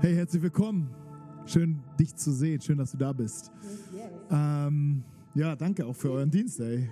Hey, 0.00 0.14
herzlich 0.14 0.40
willkommen. 0.40 0.88
Schön, 1.44 1.80
dich 1.98 2.14
zu 2.14 2.30
sehen. 2.30 2.60
Schön, 2.60 2.78
dass 2.78 2.92
du 2.92 2.96
da 2.96 3.12
bist. 3.12 3.50
Ähm, 4.30 5.02
ja, 5.34 5.56
danke 5.56 5.84
auch 5.84 5.96
für 5.96 6.12
euren 6.12 6.30
Dienst, 6.30 6.60
ey. 6.60 6.88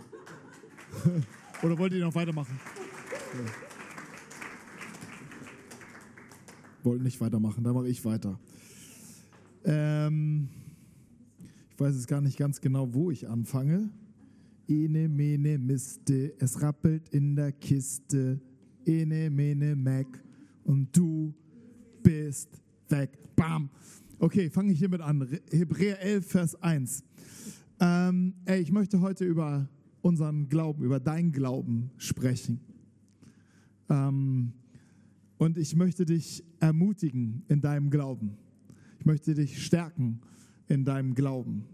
Oder 1.63 1.79
wollt 1.79 1.93
ihr 1.93 2.05
noch 2.05 2.17
weitermachen? 2.17 2.59
Ja. 3.33 3.53
Wollt 6.83 7.01
nicht 7.01 7.21
weitermachen, 7.21 7.63
dann 7.63 7.75
mache 7.75 7.87
ich 7.87 8.05
weiter. 8.05 8.41
Ähm, 9.65 10.49
ich 11.71 11.79
weiß 11.79 11.95
jetzt 11.95 12.09
gar 12.09 12.21
nicht 12.21 12.37
ganz 12.37 12.61
genau, 12.61 12.93
wo 12.93 13.13
ich 13.13 13.29
anfange. 13.29 13.89
Ene, 14.67 15.09
mene, 15.09 15.59
miste, 15.59 16.35
es 16.41 16.61
rappelt 16.61 17.09
in 17.11 17.37
der 17.37 17.53
Kiste. 17.53 18.41
Ene, 18.85 19.31
mene, 19.31 19.77
Mac. 19.77 20.09
Und 20.65 20.89
du 20.97 21.33
bist 22.03 22.66
weg. 22.91 23.19
Bam. 23.37 23.71
Okay, 24.19 24.51
fange 24.51 24.73
ich 24.73 24.79
hiermit 24.79 25.01
an. 25.01 25.29
Hebräer 25.51 26.01
11, 26.01 26.27
Vers 26.27 26.63
1. 26.63 27.05
Ähm, 27.81 28.35
ey, 28.47 28.61
ich 28.61 28.73
möchte 28.73 29.01
heute 29.01 29.25
über 29.25 29.69
unseren 30.01 30.49
Glauben, 30.49 30.83
über 30.83 31.01
deinen 31.01 31.33
Glauben 31.33 31.91
sprechen. 31.99 32.61
Ähm, 33.91 34.53
und 35.39 35.59
ich 35.59 35.77
möchte 35.77 36.07
dich 36.07 36.45
ermutigen 36.61 37.43
in 37.49 37.61
deinem 37.61 37.91
Glauben. 37.91 38.39
Ich 38.99 39.05
möchte 39.05 39.35
dich 39.35 39.63
stärken 39.63 40.21
in 40.69 40.85
deinem 40.85 41.15
Glauben. 41.15 41.65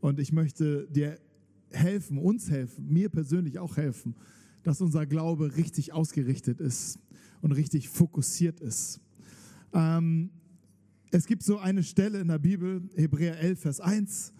Und 0.00 0.18
ich 0.18 0.32
möchte 0.32 0.88
dir 0.88 1.18
helfen, 1.70 2.18
uns 2.18 2.50
helfen, 2.50 2.90
mir 2.90 3.08
persönlich 3.08 3.58
auch 3.58 3.76
helfen, 3.76 4.14
dass 4.62 4.80
unser 4.80 5.06
Glaube 5.06 5.56
richtig 5.56 5.92
ausgerichtet 5.92 6.60
ist 6.60 6.98
und 7.40 7.52
richtig 7.52 7.88
fokussiert 7.88 8.60
ist. 8.60 9.00
Ähm, 9.72 10.30
es 11.12 11.26
gibt 11.26 11.42
so 11.42 11.58
eine 11.58 11.82
Stelle 11.82 12.20
in 12.20 12.28
der 12.28 12.38
Bibel, 12.38 12.82
Hebräer 12.94 13.38
11, 13.38 13.60
Vers 13.60 13.80
1, 13.80 14.32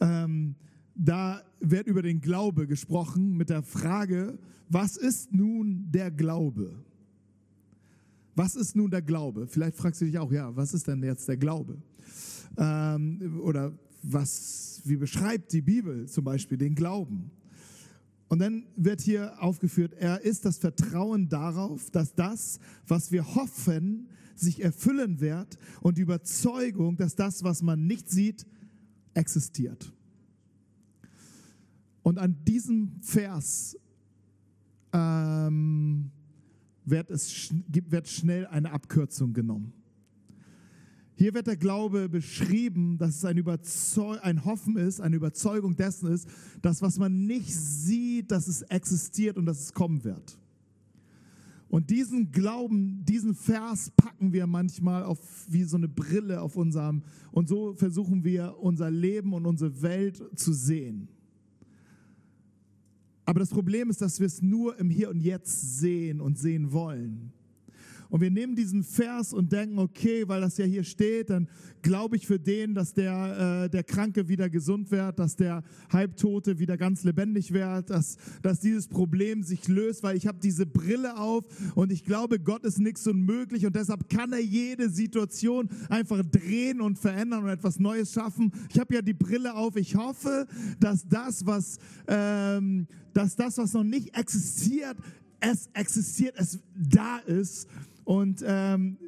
ähm, 0.00 0.54
da 0.94 1.42
wird 1.60 1.86
über 1.86 2.02
den 2.02 2.20
Glaube 2.20 2.66
gesprochen 2.66 3.36
mit 3.36 3.50
der 3.50 3.62
Frage, 3.62 4.38
was 4.70 4.96
ist 4.96 5.32
nun 5.32 5.86
der 5.90 6.10
Glaube? 6.10 6.74
Was 8.34 8.56
ist 8.56 8.74
nun 8.74 8.90
der 8.90 9.02
Glaube? 9.02 9.46
Vielleicht 9.46 9.76
fragst 9.76 10.00
du 10.00 10.06
dich 10.06 10.18
auch, 10.18 10.32
ja, 10.32 10.54
was 10.56 10.72
ist 10.72 10.88
denn 10.88 11.02
jetzt 11.02 11.28
der 11.28 11.36
Glaube? 11.36 11.76
Ähm, 12.56 13.40
oder 13.42 13.72
was, 14.02 14.80
wie 14.84 14.96
beschreibt 14.96 15.52
die 15.52 15.62
Bibel 15.62 16.08
zum 16.08 16.24
Beispiel 16.24 16.56
den 16.56 16.74
Glauben? 16.74 17.30
Und 18.28 18.38
dann 18.38 18.64
wird 18.76 19.02
hier 19.02 19.40
aufgeführt, 19.42 19.92
er 19.98 20.22
ist 20.22 20.46
das 20.46 20.56
Vertrauen 20.56 21.28
darauf, 21.28 21.90
dass 21.90 22.14
das, 22.14 22.58
was 22.86 23.12
wir 23.12 23.34
hoffen, 23.34 24.08
sich 24.38 24.62
erfüllen 24.62 25.20
wird 25.20 25.58
und 25.80 25.98
die 25.98 26.02
Überzeugung, 26.02 26.96
dass 26.96 27.14
das, 27.14 27.44
was 27.44 27.62
man 27.62 27.86
nicht 27.86 28.10
sieht, 28.10 28.46
existiert. 29.14 29.92
Und 32.02 32.18
an 32.18 32.36
diesem 32.44 33.00
Vers 33.00 33.78
ähm, 34.92 36.10
wird, 36.84 37.10
es, 37.10 37.54
wird 37.68 38.08
schnell 38.08 38.46
eine 38.46 38.70
Abkürzung 38.72 39.32
genommen. 39.32 39.72
Hier 41.16 41.32
wird 41.32 41.46
der 41.46 41.56
Glaube 41.56 42.08
beschrieben, 42.08 42.98
dass 42.98 43.16
es 43.16 43.24
ein, 43.24 43.38
ein 44.22 44.44
Hoffen 44.44 44.76
ist, 44.76 45.00
eine 45.00 45.16
Überzeugung 45.16 45.76
dessen 45.76 46.12
ist, 46.12 46.28
dass 46.60 46.82
was 46.82 46.98
man 46.98 47.26
nicht 47.26 47.54
sieht, 47.54 48.32
dass 48.32 48.48
es 48.48 48.62
existiert 48.62 49.36
und 49.36 49.46
dass 49.46 49.60
es 49.60 49.72
kommen 49.72 50.02
wird. 50.02 50.38
Und 51.74 51.90
diesen 51.90 52.30
Glauben, 52.30 53.04
diesen 53.04 53.34
Vers 53.34 53.90
packen 53.96 54.32
wir 54.32 54.46
manchmal 54.46 55.02
auf 55.02 55.18
wie 55.48 55.64
so 55.64 55.76
eine 55.76 55.88
Brille 55.88 56.40
auf 56.40 56.54
unserem, 56.54 57.02
und 57.32 57.48
so 57.48 57.74
versuchen 57.74 58.22
wir 58.22 58.58
unser 58.60 58.92
Leben 58.92 59.32
und 59.32 59.44
unsere 59.44 59.82
Welt 59.82 60.22
zu 60.36 60.52
sehen. 60.52 61.08
Aber 63.24 63.40
das 63.40 63.50
Problem 63.50 63.90
ist, 63.90 64.00
dass 64.00 64.20
wir 64.20 64.28
es 64.28 64.40
nur 64.40 64.78
im 64.78 64.88
Hier 64.88 65.10
und 65.10 65.18
Jetzt 65.18 65.80
sehen 65.80 66.20
und 66.20 66.38
sehen 66.38 66.70
wollen. 66.70 67.32
Und 68.08 68.20
wir 68.20 68.30
nehmen 68.30 68.54
diesen 68.54 68.82
Vers 68.82 69.32
und 69.32 69.52
denken, 69.52 69.78
okay, 69.78 70.24
weil 70.26 70.40
das 70.40 70.56
ja 70.58 70.64
hier 70.64 70.84
steht, 70.84 71.30
dann 71.30 71.48
glaube 71.82 72.16
ich 72.16 72.26
für 72.26 72.38
den, 72.38 72.74
dass 72.74 72.94
der, 72.94 73.64
äh, 73.64 73.70
der 73.70 73.84
Kranke 73.84 74.28
wieder 74.28 74.48
gesund 74.48 74.90
wird, 74.90 75.18
dass 75.18 75.36
der 75.36 75.62
Halbtote 75.90 76.58
wieder 76.58 76.76
ganz 76.76 77.04
lebendig 77.04 77.52
wird, 77.52 77.90
dass, 77.90 78.16
dass 78.42 78.60
dieses 78.60 78.88
Problem 78.88 79.42
sich 79.42 79.68
löst, 79.68 80.02
weil 80.02 80.16
ich 80.16 80.26
habe 80.26 80.38
diese 80.42 80.66
Brille 80.66 81.18
auf 81.18 81.44
und 81.74 81.92
ich 81.92 82.04
glaube, 82.04 82.38
Gott 82.40 82.64
ist 82.64 82.78
nichts 82.78 83.06
unmöglich 83.06 83.66
und 83.66 83.76
deshalb 83.76 84.08
kann 84.08 84.32
er 84.32 84.40
jede 84.40 84.88
Situation 84.88 85.68
einfach 85.88 86.22
drehen 86.24 86.80
und 86.80 86.98
verändern 86.98 87.44
und 87.44 87.50
etwas 87.50 87.78
Neues 87.78 88.12
schaffen. 88.12 88.52
Ich 88.70 88.78
habe 88.78 88.94
ja 88.94 89.02
die 89.02 89.14
Brille 89.14 89.54
auf. 89.54 89.76
Ich 89.76 89.94
hoffe, 89.94 90.46
dass 90.80 91.06
das, 91.06 91.46
was, 91.46 91.78
ähm, 92.08 92.86
dass 93.12 93.36
das, 93.36 93.58
was 93.58 93.72
noch 93.72 93.84
nicht 93.84 94.16
existiert, 94.16 94.96
es 95.40 95.68
existiert, 95.74 96.34
es 96.38 96.58
da 96.74 97.18
ist 97.18 97.68
und 98.04 98.44
ähm, 98.46 98.98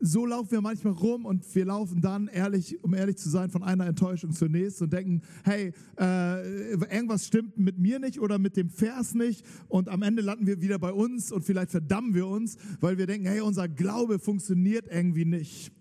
so 0.00 0.26
laufen 0.26 0.50
wir 0.50 0.60
manchmal 0.60 0.92
rum 0.92 1.24
und 1.24 1.54
wir 1.54 1.64
laufen 1.64 2.00
dann, 2.02 2.28
ehrlich, 2.28 2.82
um 2.84 2.92
ehrlich 2.94 3.16
zu 3.16 3.30
sein, 3.30 3.48
von 3.50 3.62
einer 3.62 3.86
Enttäuschung 3.86 4.32
zur 4.32 4.48
nächsten 4.48 4.84
und 4.84 4.92
denken, 4.92 5.22
hey, 5.44 5.72
äh, 5.98 6.72
irgendwas 6.72 7.26
stimmt 7.26 7.58
mit 7.58 7.78
mir 7.78 7.98
nicht 7.98 8.20
oder 8.20 8.38
mit 8.38 8.56
dem 8.56 8.68
Vers 8.68 9.14
nicht 9.14 9.46
und 9.68 9.88
am 9.88 10.02
Ende 10.02 10.20
landen 10.20 10.46
wir 10.46 10.60
wieder 10.60 10.78
bei 10.78 10.92
uns 10.92 11.32
und 11.32 11.44
vielleicht 11.44 11.70
verdammen 11.70 12.14
wir 12.14 12.26
uns, 12.26 12.56
weil 12.80 12.98
wir 12.98 13.06
denken, 13.06 13.26
hey, 13.26 13.40
unser 13.40 13.68
Glaube 13.68 14.18
funktioniert 14.18 14.86
irgendwie 14.90 15.24
nicht. 15.24 15.72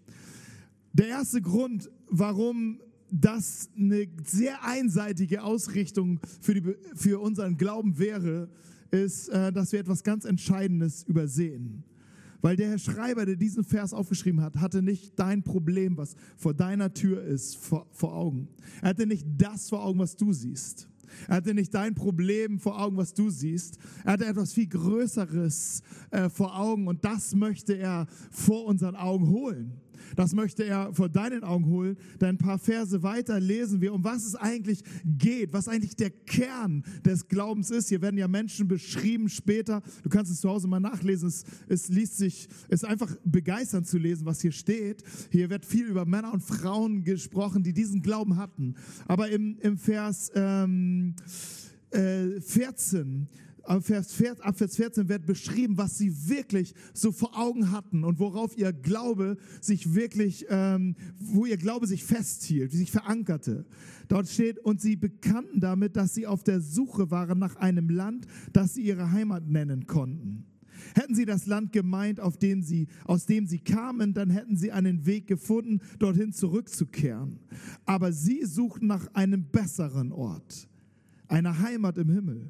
Der 0.93 1.07
erste 1.07 1.41
Grund, 1.41 1.89
warum 2.07 2.79
das 3.11 3.69
eine 3.77 4.07
sehr 4.25 4.63
einseitige 4.63 5.43
Ausrichtung 5.43 6.19
für, 6.39 6.53
die, 6.53 6.75
für 6.95 7.19
unseren 7.19 7.57
Glauben 7.57 7.99
wäre, 7.99 8.49
ist, 8.89 9.27
äh, 9.29 9.51
dass 9.51 9.71
wir 9.71 9.79
etwas 9.79 10.03
ganz 10.03 10.23
Entscheidendes 10.23 11.03
übersehen. 11.03 11.83
Weil 12.43 12.57
der 12.57 12.71
Herr 12.71 12.77
Schreiber, 12.77 13.25
der 13.25 13.37
diesen 13.37 13.63
Vers 13.63 13.93
aufgeschrieben 13.93 14.41
hat, 14.41 14.57
hatte 14.57 14.81
nicht 14.81 15.17
dein 15.17 15.43
Problem, 15.43 15.95
was 15.95 16.17
vor 16.35 16.53
deiner 16.53 16.93
Tür 16.93 17.23
ist, 17.23 17.55
vor, 17.55 17.87
vor 17.91 18.13
Augen. 18.13 18.49
Er 18.81 18.89
hatte 18.89 19.07
nicht 19.07 19.25
das 19.37 19.69
vor 19.69 19.81
Augen, 19.85 19.99
was 19.99 20.17
du 20.17 20.33
siehst. 20.33 20.89
Er 21.29 21.37
hatte 21.37 21.53
nicht 21.53 21.73
dein 21.73 21.95
Problem 21.95 22.59
vor 22.59 22.81
Augen, 22.81 22.97
was 22.97 23.13
du 23.13 23.29
siehst. 23.29 23.77
Er 24.03 24.13
hatte 24.13 24.25
etwas 24.25 24.51
viel 24.51 24.67
Größeres 24.67 25.83
äh, 26.11 26.27
vor 26.27 26.59
Augen 26.59 26.89
und 26.89 27.05
das 27.05 27.33
möchte 27.33 27.77
er 27.77 28.07
vor 28.29 28.65
unseren 28.65 28.97
Augen 28.97 29.29
holen. 29.29 29.71
Das 30.15 30.33
möchte 30.33 30.63
er 30.63 30.93
vor 30.93 31.09
deinen 31.09 31.43
Augen 31.43 31.65
holen. 31.65 31.97
Dann 32.19 32.35
ein 32.35 32.37
paar 32.37 32.59
Verse 32.59 33.03
weiter 33.03 33.39
lesen 33.39 33.81
wir, 33.81 33.93
um 33.93 34.03
was 34.03 34.25
es 34.25 34.35
eigentlich 34.35 34.83
geht, 35.05 35.53
was 35.53 35.67
eigentlich 35.67 35.95
der 35.95 36.11
Kern 36.11 36.83
des 37.05 37.27
Glaubens 37.27 37.69
ist. 37.69 37.89
Hier 37.89 38.01
werden 38.01 38.17
ja 38.17 38.27
Menschen 38.27 38.67
beschrieben 38.67 39.29
später. 39.29 39.81
Du 40.03 40.09
kannst 40.09 40.31
es 40.31 40.41
zu 40.41 40.49
Hause 40.49 40.67
mal 40.67 40.79
nachlesen. 40.79 41.27
Es, 41.27 41.43
es 41.67 41.89
liest 41.89 42.17
sich, 42.17 42.47
es 42.69 42.83
ist 42.83 42.85
einfach 42.85 43.15
begeisternd 43.23 43.87
zu 43.87 43.97
lesen, 43.97 44.25
was 44.25 44.41
hier 44.41 44.51
steht. 44.51 45.03
Hier 45.31 45.49
wird 45.49 45.65
viel 45.65 45.85
über 45.85 46.05
Männer 46.05 46.33
und 46.33 46.41
Frauen 46.41 47.03
gesprochen, 47.03 47.63
die 47.63 47.73
diesen 47.73 48.01
Glauben 48.01 48.37
hatten. 48.37 48.75
Aber 49.07 49.29
im, 49.29 49.57
im 49.59 49.77
Vers 49.77 50.31
ähm, 50.35 51.15
äh, 51.91 52.41
14 52.41 53.27
ab 53.63 53.83
Vers 53.85 54.13
14 54.13 55.09
wird 55.09 55.25
beschrieben, 55.25 55.77
was 55.77 55.97
sie 55.97 56.29
wirklich 56.29 56.73
so 56.93 57.11
vor 57.11 57.37
Augen 57.37 57.71
hatten 57.71 58.03
und 58.03 58.19
worauf 58.19 58.57
ihr 58.57 58.73
Glaube 58.73 59.37
sich 59.61 59.95
wirklich, 59.95 60.45
ähm, 60.49 60.95
wo 61.19 61.45
ihr 61.45 61.57
Glaube 61.57 61.87
sich 61.87 62.03
festhielt, 62.03 62.71
sich 62.71 62.91
verankerte. 62.91 63.65
Dort 64.07 64.27
steht, 64.27 64.59
und 64.59 64.81
sie 64.81 64.95
bekannten 64.95 65.59
damit, 65.59 65.95
dass 65.95 66.13
sie 66.13 66.27
auf 66.27 66.43
der 66.43 66.61
Suche 66.61 67.09
waren 67.09 67.39
nach 67.39 67.55
einem 67.55 67.89
Land, 67.89 68.27
das 68.51 68.73
sie 68.73 68.81
ihre 68.81 69.11
Heimat 69.11 69.47
nennen 69.47 69.87
konnten. 69.87 70.45
Hätten 70.95 71.15
sie 71.15 71.25
das 71.25 71.45
Land 71.45 71.71
gemeint, 71.71 72.19
auf 72.19 72.37
dem 72.37 72.61
sie, 72.61 72.87
aus 73.05 73.25
dem 73.25 73.47
sie 73.47 73.59
kamen, 73.59 74.13
dann 74.13 74.29
hätten 74.29 74.57
sie 74.57 74.71
einen 74.71 75.05
Weg 75.05 75.27
gefunden, 75.27 75.79
dorthin 75.99 76.33
zurückzukehren. 76.33 77.39
Aber 77.85 78.11
sie 78.11 78.45
suchten 78.45 78.87
nach 78.87 79.07
einem 79.13 79.45
besseren 79.45 80.11
Ort, 80.11 80.67
einer 81.27 81.59
Heimat 81.59 81.97
im 81.97 82.09
Himmel. 82.09 82.49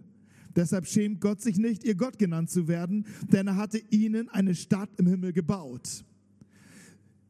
Deshalb 0.55 0.87
schämt 0.87 1.21
Gott 1.21 1.41
sich 1.41 1.57
nicht, 1.57 1.83
ihr 1.83 1.95
Gott 1.95 2.19
genannt 2.19 2.49
zu 2.49 2.67
werden, 2.67 3.05
denn 3.31 3.47
er 3.47 3.55
hatte 3.55 3.79
ihnen 3.89 4.29
eine 4.29 4.55
Stadt 4.55 4.89
im 4.97 5.07
Himmel 5.07 5.33
gebaut. 5.33 6.05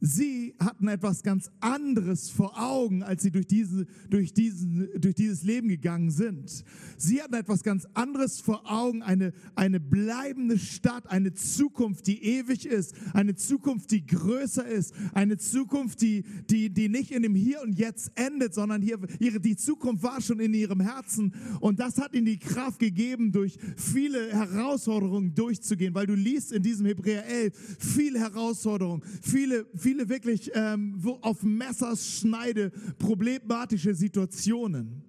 Sie 0.05 0.53
hatten 0.59 0.89
etwas 0.89 1.23
ganz 1.23 1.49
anderes 1.61 2.29
vor 2.29 2.61
Augen, 2.61 3.03
als 3.03 3.23
sie 3.23 3.31
durch, 3.31 3.47
diese, 3.47 3.87
durch, 4.09 4.33
diesen, 4.33 4.89
durch 4.99 5.15
dieses 5.15 5.43
Leben 5.43 5.69
gegangen 5.69 6.11
sind. 6.11 6.65
Sie 6.97 7.21
hatten 7.21 7.35
etwas 7.35 7.63
ganz 7.63 7.87
anderes 7.93 8.41
vor 8.41 8.69
Augen, 8.69 9.01
eine, 9.01 9.31
eine 9.55 9.79
bleibende 9.79 10.59
Stadt, 10.59 11.09
eine 11.09 11.33
Zukunft, 11.33 12.05
die 12.07 12.21
ewig 12.21 12.65
ist, 12.65 12.95
eine 13.13 13.35
Zukunft, 13.35 13.91
die 13.91 14.05
größer 14.05 14.67
ist, 14.67 14.93
eine 15.13 15.37
Zukunft, 15.37 16.01
die, 16.01 16.25
die, 16.49 16.69
die 16.69 16.89
nicht 16.89 17.11
in 17.11 17.23
dem 17.23 17.33
Hier 17.33 17.61
und 17.61 17.79
Jetzt 17.79 18.11
endet, 18.15 18.53
sondern 18.53 18.81
hier, 18.81 18.99
ihre, 19.19 19.39
die 19.39 19.55
Zukunft 19.55 20.03
war 20.03 20.19
schon 20.19 20.41
in 20.41 20.53
ihrem 20.53 20.81
Herzen. 20.81 21.33
Und 21.61 21.79
das 21.79 21.97
hat 21.97 22.13
ihnen 22.13 22.25
die 22.25 22.39
Kraft 22.39 22.79
gegeben, 22.79 23.31
durch 23.31 23.57
viele 23.77 24.33
Herausforderungen 24.33 25.33
durchzugehen, 25.33 25.95
weil 25.95 26.07
du 26.07 26.13
liest 26.13 26.51
in 26.51 26.61
diesem 26.61 26.87
Hebräer 26.87 27.25
11 27.25 27.77
viele 27.79 28.19
Herausforderungen, 28.19 29.01
viele, 29.21 29.65
viele 29.73 29.92
viele 29.93 30.09
wirklich 30.09 30.49
ähm, 30.55 30.99
auf 31.21 31.43
Messerschneide 31.43 32.71
problematische 32.97 33.93
Situationen. 33.93 35.03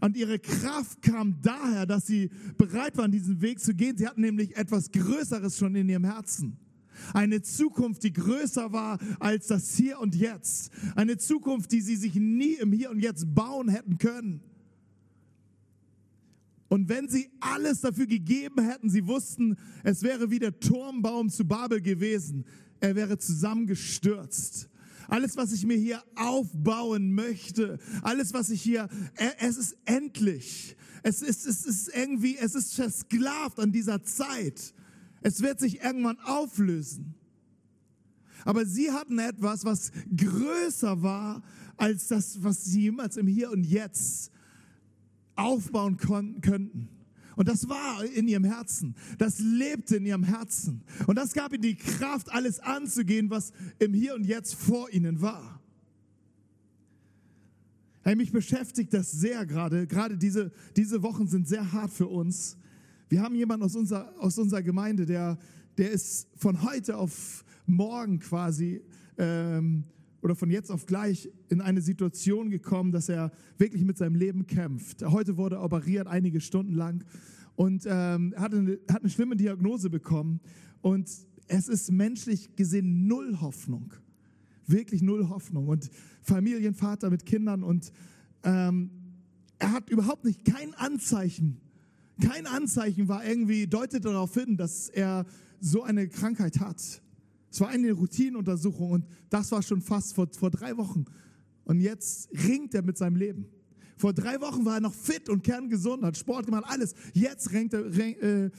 Und 0.00 0.16
ihre 0.16 0.38
Kraft 0.38 1.02
kam 1.02 1.40
daher, 1.42 1.84
dass 1.84 2.06
sie 2.06 2.30
bereit 2.56 2.96
waren, 2.96 3.10
diesen 3.10 3.40
Weg 3.42 3.58
zu 3.58 3.74
gehen. 3.74 3.96
Sie 3.96 4.06
hatten 4.06 4.20
nämlich 4.20 4.56
etwas 4.56 4.92
Größeres 4.92 5.58
schon 5.58 5.74
in 5.74 5.88
ihrem 5.88 6.04
Herzen. 6.04 6.56
Eine 7.12 7.42
Zukunft, 7.42 8.04
die 8.04 8.12
größer 8.12 8.72
war 8.72 8.98
als 9.18 9.48
das 9.48 9.74
Hier 9.74 9.98
und 9.98 10.14
Jetzt. 10.14 10.70
Eine 10.94 11.18
Zukunft, 11.18 11.72
die 11.72 11.80
sie 11.80 11.96
sich 11.96 12.14
nie 12.14 12.54
im 12.54 12.72
Hier 12.72 12.90
und 12.90 13.00
Jetzt 13.00 13.34
bauen 13.34 13.68
hätten 13.68 13.98
können. 13.98 14.42
Und 16.68 16.88
wenn 16.88 17.08
sie 17.08 17.28
alles 17.40 17.80
dafür 17.80 18.06
gegeben 18.06 18.64
hätten, 18.64 18.90
sie 18.90 19.08
wussten, 19.08 19.56
es 19.82 20.04
wäre 20.04 20.30
wie 20.30 20.38
der 20.38 20.60
Turmbaum 20.60 21.28
zu 21.28 21.44
Babel 21.44 21.80
gewesen, 21.80 22.44
er 22.80 22.96
wäre 22.96 23.18
zusammengestürzt. 23.18 24.68
Alles, 25.08 25.36
was 25.36 25.52
ich 25.52 25.66
mir 25.66 25.76
hier 25.76 26.02
aufbauen 26.14 27.12
möchte, 27.12 27.78
alles, 28.02 28.32
was 28.32 28.50
ich 28.50 28.62
hier, 28.62 28.88
es 29.40 29.56
ist 29.56 29.76
endlich. 29.84 30.76
Es 31.02 31.22
ist, 31.22 31.46
es 31.46 31.64
ist 31.64 31.90
irgendwie, 31.94 32.36
es 32.36 32.54
ist 32.54 32.74
versklavt 32.74 33.58
an 33.58 33.72
dieser 33.72 34.02
Zeit. 34.04 34.74
Es 35.22 35.42
wird 35.42 35.58
sich 35.58 35.82
irgendwann 35.82 36.18
auflösen. 36.20 37.14
Aber 38.44 38.64
sie 38.64 38.90
hatten 38.90 39.18
etwas, 39.18 39.64
was 39.64 39.92
größer 40.16 41.02
war 41.02 41.42
als 41.76 42.08
das, 42.08 42.42
was 42.42 42.64
sie 42.64 42.82
jemals 42.82 43.16
im 43.16 43.26
Hier 43.26 43.50
und 43.50 43.64
Jetzt 43.64 44.30
aufbauen 45.34 45.96
könnten. 45.96 46.88
Und 47.36 47.48
das 47.48 47.68
war 47.68 48.04
in 48.04 48.28
ihrem 48.28 48.44
Herzen. 48.44 48.94
Das 49.18 49.38
lebte 49.38 49.96
in 49.96 50.06
ihrem 50.06 50.24
Herzen. 50.24 50.82
Und 51.06 51.16
das 51.16 51.32
gab 51.32 51.52
ihnen 51.52 51.62
die 51.62 51.76
Kraft, 51.76 52.32
alles 52.32 52.60
anzugehen, 52.60 53.30
was 53.30 53.52
im 53.78 53.94
Hier 53.94 54.14
und 54.14 54.24
Jetzt 54.24 54.54
vor 54.54 54.90
ihnen 54.92 55.20
war. 55.20 55.60
Hey, 58.02 58.16
mich 58.16 58.32
beschäftigt 58.32 58.94
das 58.94 59.12
sehr 59.12 59.44
gerade. 59.44 59.86
Gerade 59.86 60.16
diese, 60.16 60.52
diese 60.76 61.02
Wochen 61.02 61.26
sind 61.26 61.46
sehr 61.46 61.72
hart 61.72 61.92
für 61.92 62.06
uns. 62.06 62.56
Wir 63.08 63.22
haben 63.22 63.34
jemanden 63.34 63.64
aus 63.64 63.76
unserer, 63.76 64.14
aus 64.18 64.38
unserer 64.38 64.62
Gemeinde, 64.62 65.04
der, 65.04 65.38
der 65.76 65.90
ist 65.90 66.28
von 66.36 66.62
heute 66.62 66.96
auf 66.96 67.44
morgen 67.66 68.18
quasi 68.18 68.80
ähm, 69.18 69.84
oder 70.22 70.34
von 70.34 70.50
jetzt 70.50 70.70
auf 70.70 70.86
gleich 70.86 71.30
in 71.48 71.60
eine 71.60 71.80
Situation 71.80 72.50
gekommen, 72.50 72.92
dass 72.92 73.08
er 73.08 73.32
wirklich 73.58 73.84
mit 73.84 73.98
seinem 73.98 74.14
Leben 74.14 74.46
kämpft. 74.46 75.02
Heute 75.02 75.36
wurde 75.36 75.56
er 75.56 75.64
operiert, 75.64 76.06
einige 76.06 76.40
Stunden 76.40 76.74
lang, 76.74 77.04
und 77.56 77.84
ähm, 77.86 78.34
hat, 78.36 78.54
eine, 78.54 78.78
hat 78.90 79.02
eine 79.02 79.10
schlimme 79.10 79.36
Diagnose 79.36 79.90
bekommen. 79.90 80.40
Und 80.80 81.10
es 81.46 81.68
ist 81.68 81.90
menschlich 81.90 82.56
gesehen 82.56 83.06
null 83.06 83.38
Hoffnung. 83.40 83.92
Wirklich 84.66 85.02
null 85.02 85.28
Hoffnung. 85.28 85.68
Und 85.68 85.90
Familienvater 86.22 87.10
mit 87.10 87.26
Kindern 87.26 87.62
und 87.62 87.92
ähm, 88.44 88.90
er 89.58 89.72
hat 89.72 89.90
überhaupt 89.90 90.24
nicht 90.24 90.44
kein 90.44 90.72
Anzeichen. 90.74 91.60
Kein 92.20 92.46
Anzeichen 92.46 93.08
war 93.08 93.24
irgendwie, 93.24 93.66
deutet 93.66 94.04
darauf 94.04 94.32
hin, 94.34 94.56
dass 94.56 94.88
er 94.88 95.26
so 95.60 95.82
eine 95.82 96.08
Krankheit 96.08 96.60
hat. 96.60 97.02
Es 97.50 97.60
war 97.60 97.68
eine 97.68 97.92
Routinenuntersuchung 97.92 98.90
und 98.92 99.04
das 99.28 99.50
war 99.52 99.62
schon 99.62 99.80
fast 99.80 100.14
vor, 100.14 100.28
vor 100.32 100.50
drei 100.50 100.76
Wochen. 100.76 101.04
Und 101.64 101.80
jetzt 101.80 102.30
ringt 102.46 102.74
er 102.74 102.82
mit 102.82 102.96
seinem 102.96 103.16
Leben. 103.16 103.46
Vor 103.96 104.12
drei 104.12 104.40
Wochen 104.40 104.64
war 104.64 104.74
er 104.74 104.80
noch 104.80 104.94
fit 104.94 105.28
und 105.28 105.42
kerngesund, 105.42 106.02
hat 106.02 106.16
Sport 106.16 106.46
gemacht, 106.46 106.64
alles. 106.66 106.94
Jetzt 107.12 107.52
ringt 107.52 107.74
er, 107.74 107.84
äh, 107.86 108.50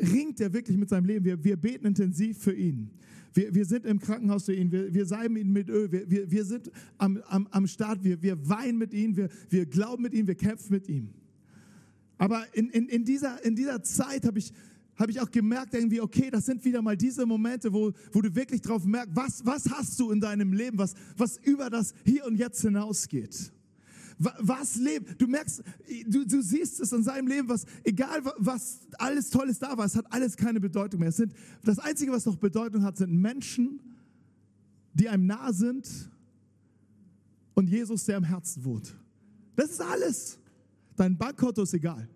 ringt 0.00 0.40
er 0.40 0.52
wirklich 0.52 0.76
mit 0.76 0.88
seinem 0.88 1.06
Leben. 1.06 1.24
Wir, 1.24 1.42
wir 1.42 1.56
beten 1.56 1.86
intensiv 1.86 2.38
für 2.38 2.54
ihn. 2.54 2.90
Wir, 3.34 3.54
wir 3.54 3.64
sind 3.64 3.84
im 3.84 3.98
Krankenhaus 3.98 4.44
für 4.44 4.54
ihn. 4.54 4.70
Wir, 4.70 4.92
wir 4.94 5.04
salben 5.04 5.36
ihn 5.36 5.52
mit 5.52 5.68
Öl. 5.68 5.90
Wir, 5.90 6.08
wir, 6.08 6.30
wir 6.30 6.44
sind 6.44 6.70
am, 6.98 7.20
am, 7.28 7.46
am 7.50 7.66
Start. 7.66 8.04
Wir, 8.04 8.22
wir 8.22 8.48
weinen 8.48 8.78
mit 8.78 8.94
ihm. 8.94 9.16
Wir, 9.16 9.28
wir 9.50 9.66
glauben 9.66 10.02
mit 10.02 10.14
ihm. 10.14 10.26
Wir 10.26 10.36
kämpfen 10.36 10.72
mit 10.72 10.88
ihm. 10.88 11.10
Aber 12.18 12.46
in, 12.52 12.70
in, 12.70 12.88
in, 12.88 13.04
dieser, 13.04 13.44
in 13.44 13.56
dieser 13.56 13.82
Zeit 13.82 14.24
habe 14.24 14.38
ich, 14.38 14.52
habe 14.96 15.10
ich 15.10 15.20
auch 15.20 15.30
gemerkt, 15.30 15.74
irgendwie, 15.74 16.00
okay, 16.00 16.30
das 16.30 16.46
sind 16.46 16.64
wieder 16.64 16.80
mal 16.82 16.96
diese 16.96 17.26
Momente, 17.26 17.72
wo, 17.72 17.92
wo 18.12 18.20
du 18.22 18.34
wirklich 18.34 18.62
drauf 18.62 18.84
merkst, 18.84 19.14
was, 19.14 19.44
was 19.44 19.70
hast 19.70 20.00
du 20.00 20.10
in 20.10 20.20
deinem 20.20 20.52
Leben, 20.52 20.78
was, 20.78 20.94
was 21.16 21.38
über 21.38 21.70
das 21.70 21.92
Hier 22.04 22.26
und 22.26 22.36
Jetzt 22.36 22.62
hinausgeht. 22.62 23.52
Was 24.18 24.76
lebt? 24.76 25.20
Du 25.20 25.26
merkst, 25.26 25.62
du, 26.06 26.24
du 26.24 26.40
siehst 26.40 26.80
es 26.80 26.90
in 26.92 27.02
seinem 27.02 27.26
Leben, 27.26 27.48
was, 27.50 27.66
egal 27.84 28.22
was 28.38 28.80
alles 28.96 29.28
Tolles 29.28 29.58
da 29.58 29.76
war, 29.76 29.84
es 29.84 29.94
hat 29.94 30.10
alles 30.10 30.36
keine 30.36 30.58
Bedeutung 30.58 31.00
mehr. 31.00 31.10
Es 31.10 31.18
sind, 31.18 31.34
das 31.62 31.78
Einzige, 31.78 32.12
was 32.12 32.24
noch 32.24 32.36
Bedeutung 32.36 32.82
hat, 32.82 32.96
sind 32.96 33.12
Menschen, 33.12 33.78
die 34.94 35.10
einem 35.10 35.26
nah 35.26 35.52
sind 35.52 36.10
und 37.52 37.68
Jesus, 37.68 38.06
der 38.06 38.16
im 38.16 38.24
Herzen 38.24 38.64
wohnt. 38.64 38.96
Das 39.54 39.70
ist 39.70 39.82
alles. 39.82 40.38
Dein 40.96 41.18
Bankkonto 41.18 41.62
ist 41.62 41.74
egal. 41.74 42.08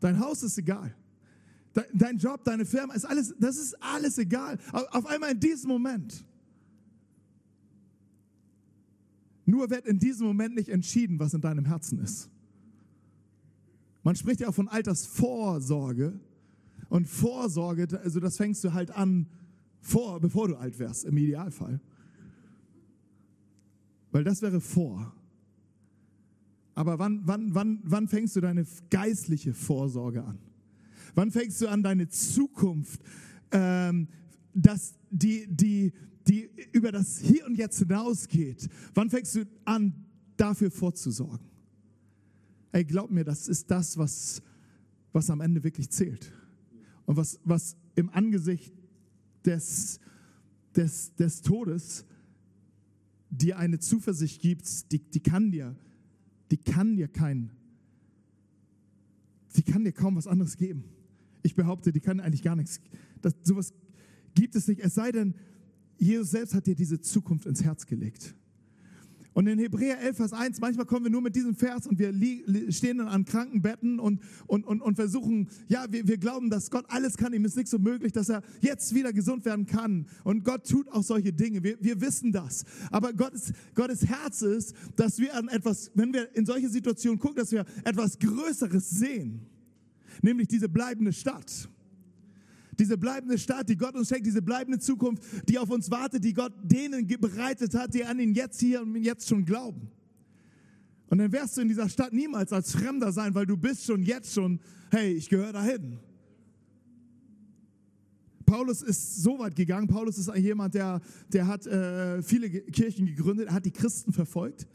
Dein 0.00 0.18
Haus 0.18 0.42
ist 0.42 0.58
egal. 0.58 0.92
Dein 1.92 2.18
Job, 2.18 2.42
deine 2.44 2.64
Firma, 2.64 2.94
ist 2.94 3.04
alles, 3.04 3.34
das 3.38 3.56
ist 3.56 3.80
alles 3.80 4.18
egal. 4.18 4.58
Auf 4.72 5.06
einmal 5.06 5.32
in 5.32 5.40
diesem 5.40 5.68
Moment. 5.68 6.24
Nur 9.46 9.70
wird 9.70 9.86
in 9.86 9.98
diesem 9.98 10.26
Moment 10.26 10.54
nicht 10.54 10.68
entschieden, 10.68 11.18
was 11.18 11.34
in 11.34 11.40
deinem 11.40 11.64
Herzen 11.64 12.00
ist. 12.00 12.28
Man 14.02 14.16
spricht 14.16 14.40
ja 14.40 14.48
auch 14.48 14.54
von 14.54 14.68
Altersvorsorge. 14.68 16.18
Und 16.88 17.06
Vorsorge, 17.06 18.00
also 18.02 18.18
das 18.18 18.36
fängst 18.36 18.64
du 18.64 18.72
halt 18.72 18.90
an, 18.90 19.26
vor, 19.80 20.20
bevor 20.20 20.48
du 20.48 20.56
alt 20.56 20.78
wärst, 20.78 21.04
im 21.04 21.16
Idealfall. 21.16 21.80
Weil 24.10 24.24
das 24.24 24.42
wäre 24.42 24.60
vor. 24.60 25.14
Aber 26.74 26.98
wann, 26.98 27.22
wann, 27.26 27.54
wann, 27.54 27.80
wann 27.84 28.08
fängst 28.08 28.34
du 28.34 28.40
deine 28.40 28.66
geistliche 28.90 29.54
Vorsorge 29.54 30.24
an? 30.24 30.38
Wann 31.14 31.30
fängst 31.30 31.60
du 31.60 31.68
an, 31.68 31.82
deine 31.82 32.08
Zukunft, 32.08 33.00
ähm, 33.50 34.08
dass 34.54 34.94
die, 35.10 35.46
die, 35.48 35.92
die 36.26 36.50
über 36.72 36.92
das 36.92 37.18
Hier 37.18 37.46
und 37.46 37.56
Jetzt 37.56 37.78
hinausgeht, 37.78 38.68
wann 38.94 39.10
fängst 39.10 39.36
du 39.36 39.46
an, 39.64 39.94
dafür 40.36 40.70
vorzusorgen? 40.70 41.46
Ey, 42.72 42.84
glaub 42.84 43.10
mir, 43.10 43.24
das 43.24 43.48
ist 43.48 43.70
das, 43.70 43.98
was, 43.98 44.42
was 45.12 45.28
am 45.30 45.40
Ende 45.40 45.64
wirklich 45.64 45.90
zählt. 45.90 46.32
Und 47.04 47.16
was, 47.16 47.40
was 47.44 47.76
im 47.96 48.10
Angesicht 48.10 48.72
des, 49.44 49.98
des, 50.76 51.14
des 51.16 51.42
Todes 51.42 52.04
dir 53.30 53.58
eine 53.58 53.78
Zuversicht 53.78 54.40
gibt, 54.40 54.92
die, 54.92 54.98
die 54.98 55.20
kann 55.20 55.50
dir, 55.50 55.76
die 56.50 56.58
kann 56.58 56.96
dir 56.96 57.08
kein, 57.08 57.50
die 59.56 59.62
kann 59.62 59.84
dir 59.84 59.92
kaum 59.92 60.16
was 60.16 60.26
anderes 60.26 60.56
geben. 60.56 60.84
Ich 61.42 61.54
behaupte, 61.54 61.92
die 61.92 62.00
kann 62.00 62.20
eigentlich 62.20 62.42
gar 62.42 62.56
nichts. 62.56 62.80
Das, 63.22 63.34
sowas 63.42 63.72
gibt 64.34 64.54
es 64.54 64.68
nicht. 64.68 64.80
Es 64.80 64.94
sei 64.94 65.12
denn, 65.12 65.34
Jesus 65.98 66.30
selbst 66.30 66.54
hat 66.54 66.66
dir 66.66 66.74
diese 66.74 67.00
Zukunft 67.00 67.46
ins 67.46 67.62
Herz 67.62 67.86
gelegt. 67.86 68.34
Und 69.32 69.46
in 69.46 69.58
Hebräer 69.58 70.00
11, 70.00 70.16
Vers 70.16 70.32
1, 70.32 70.60
manchmal 70.60 70.86
kommen 70.86 71.04
wir 71.04 71.10
nur 71.10 71.22
mit 71.22 71.36
diesem 71.36 71.54
Vers 71.54 71.86
und 71.86 71.98
wir 71.98 72.12
stehen 72.72 72.98
dann 72.98 73.06
an 73.06 73.24
Krankenbetten 73.24 74.00
und, 74.00 74.20
und, 74.48 74.64
und, 74.64 74.82
und 74.82 74.96
versuchen, 74.96 75.48
ja, 75.68 75.86
wir, 75.90 76.08
wir 76.08 76.18
glauben, 76.18 76.50
dass 76.50 76.70
Gott 76.70 76.84
alles 76.88 77.16
kann, 77.16 77.32
ihm 77.32 77.44
ist 77.44 77.56
nichts 77.56 77.70
so 77.70 77.78
möglich, 77.78 78.12
dass 78.12 78.28
er 78.28 78.42
jetzt 78.60 78.92
wieder 78.92 79.12
gesund 79.12 79.44
werden 79.44 79.66
kann. 79.66 80.06
Und 80.24 80.44
Gott 80.44 80.68
tut 80.68 80.88
auch 80.88 81.04
solche 81.04 81.32
Dinge, 81.32 81.62
wir, 81.62 81.76
wir 81.80 82.00
wissen 82.00 82.32
das. 82.32 82.64
Aber 82.90 83.12
Gottes, 83.12 83.52
Gottes 83.74 84.04
Herz 84.04 84.42
ist, 84.42 84.74
dass 84.96 85.18
wir 85.18 85.36
an 85.36 85.48
etwas, 85.48 85.92
wenn 85.94 86.12
wir 86.12 86.34
in 86.34 86.44
solche 86.44 86.68
Situationen 86.68 87.20
gucken, 87.20 87.36
dass 87.36 87.52
wir 87.52 87.64
etwas 87.84 88.18
Größeres 88.18 88.90
sehen 88.90 89.46
nämlich 90.22 90.48
diese 90.48 90.68
bleibende 90.68 91.12
Stadt. 91.12 91.68
Diese 92.78 92.96
bleibende 92.96 93.36
Stadt, 93.36 93.68
die 93.68 93.76
Gott 93.76 93.94
uns 93.94 94.08
schenkt, 94.08 94.26
diese 94.26 94.40
bleibende 94.40 94.78
Zukunft, 94.78 95.22
die 95.48 95.58
auf 95.58 95.68
uns 95.70 95.90
wartet, 95.90 96.24
die 96.24 96.32
Gott 96.32 96.52
denen 96.62 97.06
bereitet 97.06 97.74
hat, 97.74 97.92
die 97.92 98.04
an 98.04 98.18
ihn 98.18 98.34
jetzt 98.34 98.58
hier 98.60 98.80
und 98.80 98.96
jetzt 98.96 99.28
schon 99.28 99.44
glauben. 99.44 99.90
Und 101.08 101.18
dann 101.18 101.30
wirst 101.32 101.56
du 101.56 101.60
in 101.60 101.68
dieser 101.68 101.88
Stadt 101.88 102.12
niemals 102.12 102.52
als 102.52 102.72
Fremder 102.72 103.12
sein, 103.12 103.34
weil 103.34 103.44
du 103.44 103.56
bist 103.56 103.84
schon 103.84 104.02
jetzt 104.02 104.32
schon, 104.32 104.60
hey, 104.90 105.12
ich 105.12 105.28
gehöre 105.28 105.52
dahin. 105.52 105.98
Paulus 108.46 108.82
ist 108.82 109.22
so 109.22 109.38
weit 109.38 109.54
gegangen. 109.54 109.86
Paulus 109.86 110.18
ist 110.18 110.34
jemand, 110.36 110.74
der, 110.74 111.00
der 111.32 111.46
hat 111.46 111.66
äh, 111.66 112.22
viele 112.22 112.48
Kirchen 112.48 113.06
gegründet, 113.06 113.48
er 113.48 113.54
hat 113.54 113.64
die 113.64 113.70
Christen 113.70 114.12
verfolgt. 114.12 114.66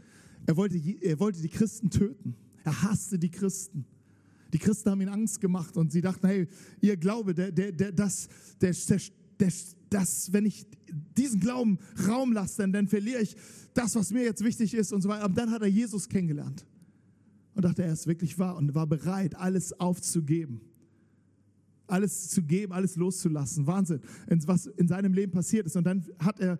Er 0.46 0.56
wollte, 0.58 0.78
er 0.78 1.20
wollte 1.20 1.42
die 1.42 1.50
Christen 1.50 1.90
töten. 1.90 2.36
Er 2.64 2.84
hasste 2.84 3.18
die 3.18 3.32
Christen. 3.32 3.86
Die 4.56 4.60
Christen 4.60 4.90
haben 4.90 5.02
ihnen 5.02 5.12
Angst 5.12 5.42
gemacht 5.42 5.76
und 5.76 5.92
sie 5.92 6.00
dachten, 6.00 6.26
hey, 6.28 6.48
ihr 6.80 6.96
Glaube, 6.96 7.34
der, 7.34 7.52
der, 7.52 7.74
der, 7.74 7.92
das, 7.92 8.30
der, 8.62 8.74
der, 9.38 9.52
das, 9.90 10.32
wenn 10.32 10.46
ich 10.46 10.66
diesen 11.18 11.42
Glauben 11.42 11.78
Raum 12.08 12.32
lasse, 12.32 12.62
dann, 12.62 12.72
dann 12.72 12.88
verliere 12.88 13.22
ich 13.22 13.36
das, 13.74 13.96
was 13.96 14.14
mir 14.14 14.24
jetzt 14.24 14.46
wichtig 14.46 14.74
ist 14.74 14.94
und 14.94 15.02
so 15.02 15.10
weiter. 15.10 15.26
Und 15.26 15.38
dann 15.38 15.52
hat 15.52 15.62
er 15.62 15.68
Jesus 15.68 16.08
kennengelernt 16.08 16.66
und 17.54 17.66
dachte, 17.66 17.84
er 17.84 17.92
ist 17.92 18.08
wirklich 18.08 18.40
wahr 18.40 18.56
und 18.56 18.74
war 18.74 18.88
bereit, 18.88 19.36
alles 19.36 19.78
aufzugeben. 19.78 20.62
Alles 21.88 22.30
zu 22.30 22.42
geben, 22.42 22.72
alles 22.72 22.96
loszulassen. 22.96 23.68
Wahnsinn, 23.68 24.00
was 24.46 24.68
in 24.68 24.88
seinem 24.88 25.12
Leben 25.12 25.34
passiert 25.34 25.66
ist. 25.66 25.76
Und 25.76 25.84
dann 25.84 26.06
hat 26.20 26.40
er 26.40 26.60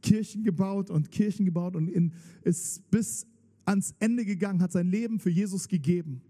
Kirchen 0.00 0.44
gebaut 0.44 0.90
und 0.90 1.10
Kirchen 1.10 1.44
gebaut 1.44 1.74
und 1.74 1.90
ist 2.44 2.88
bis 2.88 3.26
ans 3.64 3.96
Ende 3.98 4.24
gegangen, 4.24 4.62
hat 4.62 4.70
sein 4.70 4.86
Leben 4.86 5.18
für 5.18 5.30
Jesus 5.30 5.66
gegeben. 5.66 6.22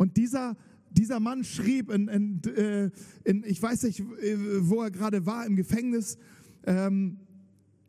Und 0.00 0.16
dieser, 0.16 0.56
dieser 0.90 1.20
Mann 1.20 1.44
schrieb, 1.44 1.90
in, 1.90 2.08
in, 2.08 2.42
äh, 2.56 2.90
in, 3.24 3.44
ich 3.44 3.60
weiß 3.60 3.82
nicht, 3.82 4.02
wo 4.02 4.80
er 4.80 4.90
gerade 4.90 5.26
war, 5.26 5.44
im 5.44 5.56
Gefängnis, 5.56 6.16
ähm, 6.64 7.18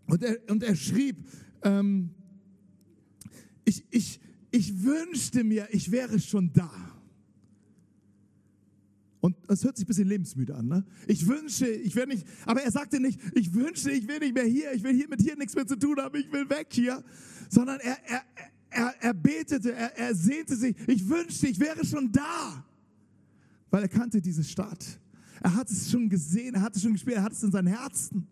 und, 0.07 0.21
er, 0.21 0.37
und 0.49 0.61
er 0.61 0.75
schrieb, 0.75 1.23
ähm, 1.63 2.09
ich, 3.63 3.85
ich, 3.91 4.19
ich 4.51 4.83
wünschte 4.83 5.45
mir, 5.45 5.69
ich 5.71 5.89
wäre 5.89 6.19
schon 6.19 6.51
da. 6.51 6.69
Und 9.21 9.37
es 9.47 9.63
hört 9.63 9.77
sich 9.77 9.85
ein 9.85 9.87
bisschen 9.87 10.09
lebensmüde 10.09 10.53
an. 10.53 10.67
Ne? 10.67 10.85
Ich 11.07 11.25
wünsche, 11.25 11.69
ich 11.69 11.95
will 11.95 12.07
nicht, 12.07 12.27
aber 12.45 12.61
er 12.61 12.71
sagte 12.71 12.99
nicht, 12.99 13.21
ich 13.35 13.53
wünsche, 13.53 13.89
ich 13.89 14.05
will 14.09 14.19
nicht 14.19 14.35
mehr 14.35 14.43
hier, 14.43 14.73
ich 14.73 14.83
will 14.83 14.93
hier 14.93 15.07
mit 15.07 15.21
hier 15.21 15.37
nichts 15.37 15.55
mehr 15.55 15.65
zu 15.65 15.79
tun 15.79 15.95
haben, 15.97 16.19
ich 16.19 16.29
will 16.29 16.49
weg 16.49 16.67
hier, 16.71 17.05
sondern 17.49 17.79
er, 17.79 17.97
er, 18.05 18.21
er, 18.71 18.93
er 18.99 19.13
betete, 19.13 19.73
er, 19.73 19.97
er 19.97 20.15
sehnte 20.15 20.55
sich, 20.55 20.75
ich 20.87 21.07
wünschte, 21.07 21.47
ich 21.47 21.59
wäre 21.59 21.85
schon 21.85 22.11
da, 22.11 22.65
weil 23.69 23.83
er 23.83 23.89
kannte 23.89 24.21
diese 24.21 24.43
Stadt. 24.43 24.99
Er 25.41 25.55
hat 25.55 25.69
es 25.69 25.91
schon 25.91 26.09
gesehen, 26.09 26.55
er 26.55 26.61
hat 26.61 26.75
es 26.75 26.81
schon 26.81 26.93
gespielt, 26.93 27.17
er 27.17 27.23
hat 27.23 27.33
es 27.33 27.43
in 27.43 27.51
seinem 27.51 27.67
Herzen. 27.67 28.27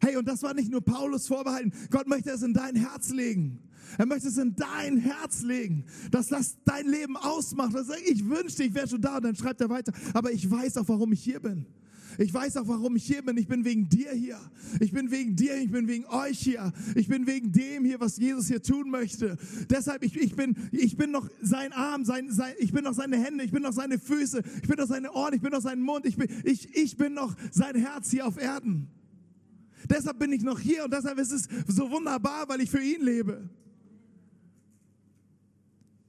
Hey, 0.00 0.16
und 0.16 0.28
das 0.28 0.42
war 0.42 0.52
nicht 0.52 0.70
nur 0.70 0.82
Paulus 0.82 1.26
vorbehalten. 1.26 1.72
Gott 1.90 2.06
möchte 2.06 2.30
es 2.30 2.42
in 2.42 2.52
dein 2.52 2.76
Herz 2.76 3.10
legen. 3.10 3.58
Er 3.98 4.06
möchte 4.06 4.28
es 4.28 4.36
in 4.36 4.54
dein 4.54 4.98
Herz 4.98 5.42
legen, 5.42 5.84
dass 6.10 6.28
das 6.28 6.56
dein 6.64 6.86
Leben 6.86 7.16
ausmacht. 7.16 7.74
Dass 7.74 7.88
ich 8.04 8.28
wünschte, 8.28 8.64
ich 8.64 8.74
wäre 8.74 8.86
schon 8.86 9.00
da. 9.00 9.16
Und 9.16 9.24
dann 9.24 9.36
schreibt 9.36 9.60
er 9.60 9.70
weiter. 9.70 9.92
Aber 10.12 10.32
ich 10.32 10.50
weiß 10.50 10.76
auch, 10.76 10.88
warum 10.88 11.12
ich 11.12 11.22
hier 11.22 11.40
bin. 11.40 11.66
Ich 12.18 12.32
weiß 12.32 12.56
auch, 12.56 12.68
warum 12.68 12.96
ich 12.96 13.04
hier 13.04 13.22
bin. 13.22 13.36
Ich 13.36 13.46
bin 13.46 13.64
wegen 13.64 13.88
dir 13.88 14.12
hier. 14.12 14.38
Ich 14.80 14.92
bin 14.92 15.10
wegen 15.10 15.36
dir, 15.36 15.56
ich 15.56 15.70
bin 15.70 15.86
wegen 15.88 16.04
euch 16.06 16.38
hier. 16.38 16.72
Ich 16.94 17.08
bin 17.08 17.26
wegen 17.26 17.52
dem 17.52 17.84
hier, 17.84 18.00
was 18.00 18.16
Jesus 18.16 18.46
hier 18.46 18.62
tun 18.62 18.90
möchte. 18.90 19.36
Deshalb, 19.68 20.02
ich, 20.02 20.16
ich, 20.16 20.34
bin, 20.34 20.56
ich 20.72 20.96
bin 20.96 21.10
noch 21.10 21.28
sein 21.42 21.72
Arm, 21.72 22.04
sein, 22.04 22.30
sein, 22.30 22.54
ich 22.58 22.72
bin 22.72 22.84
noch 22.84 22.94
seine 22.94 23.16
Hände, 23.16 23.44
ich 23.44 23.52
bin 23.52 23.62
noch 23.62 23.72
seine 23.72 23.98
Füße, 23.98 24.42
ich 24.62 24.68
bin 24.68 24.76
noch 24.76 24.86
seine 24.86 25.12
Ohren, 25.12 25.34
ich 25.34 25.42
bin 25.42 25.50
noch 25.50 25.60
sein 25.60 25.80
Mund, 25.80 26.06
ich 26.06 26.16
bin, 26.16 26.28
ich, 26.44 26.74
ich 26.74 26.96
bin 26.96 27.14
noch 27.14 27.34
sein 27.50 27.74
Herz 27.74 28.10
hier 28.10 28.26
auf 28.26 28.40
Erden. 28.40 28.88
Deshalb 29.88 30.18
bin 30.18 30.32
ich 30.32 30.42
noch 30.42 30.58
hier 30.58 30.84
und 30.84 30.92
deshalb 30.92 31.18
ist 31.18 31.32
es 31.32 31.48
so 31.68 31.90
wunderbar, 31.90 32.48
weil 32.48 32.60
ich 32.60 32.70
für 32.70 32.82
ihn 32.82 33.02
lebe. 33.02 33.48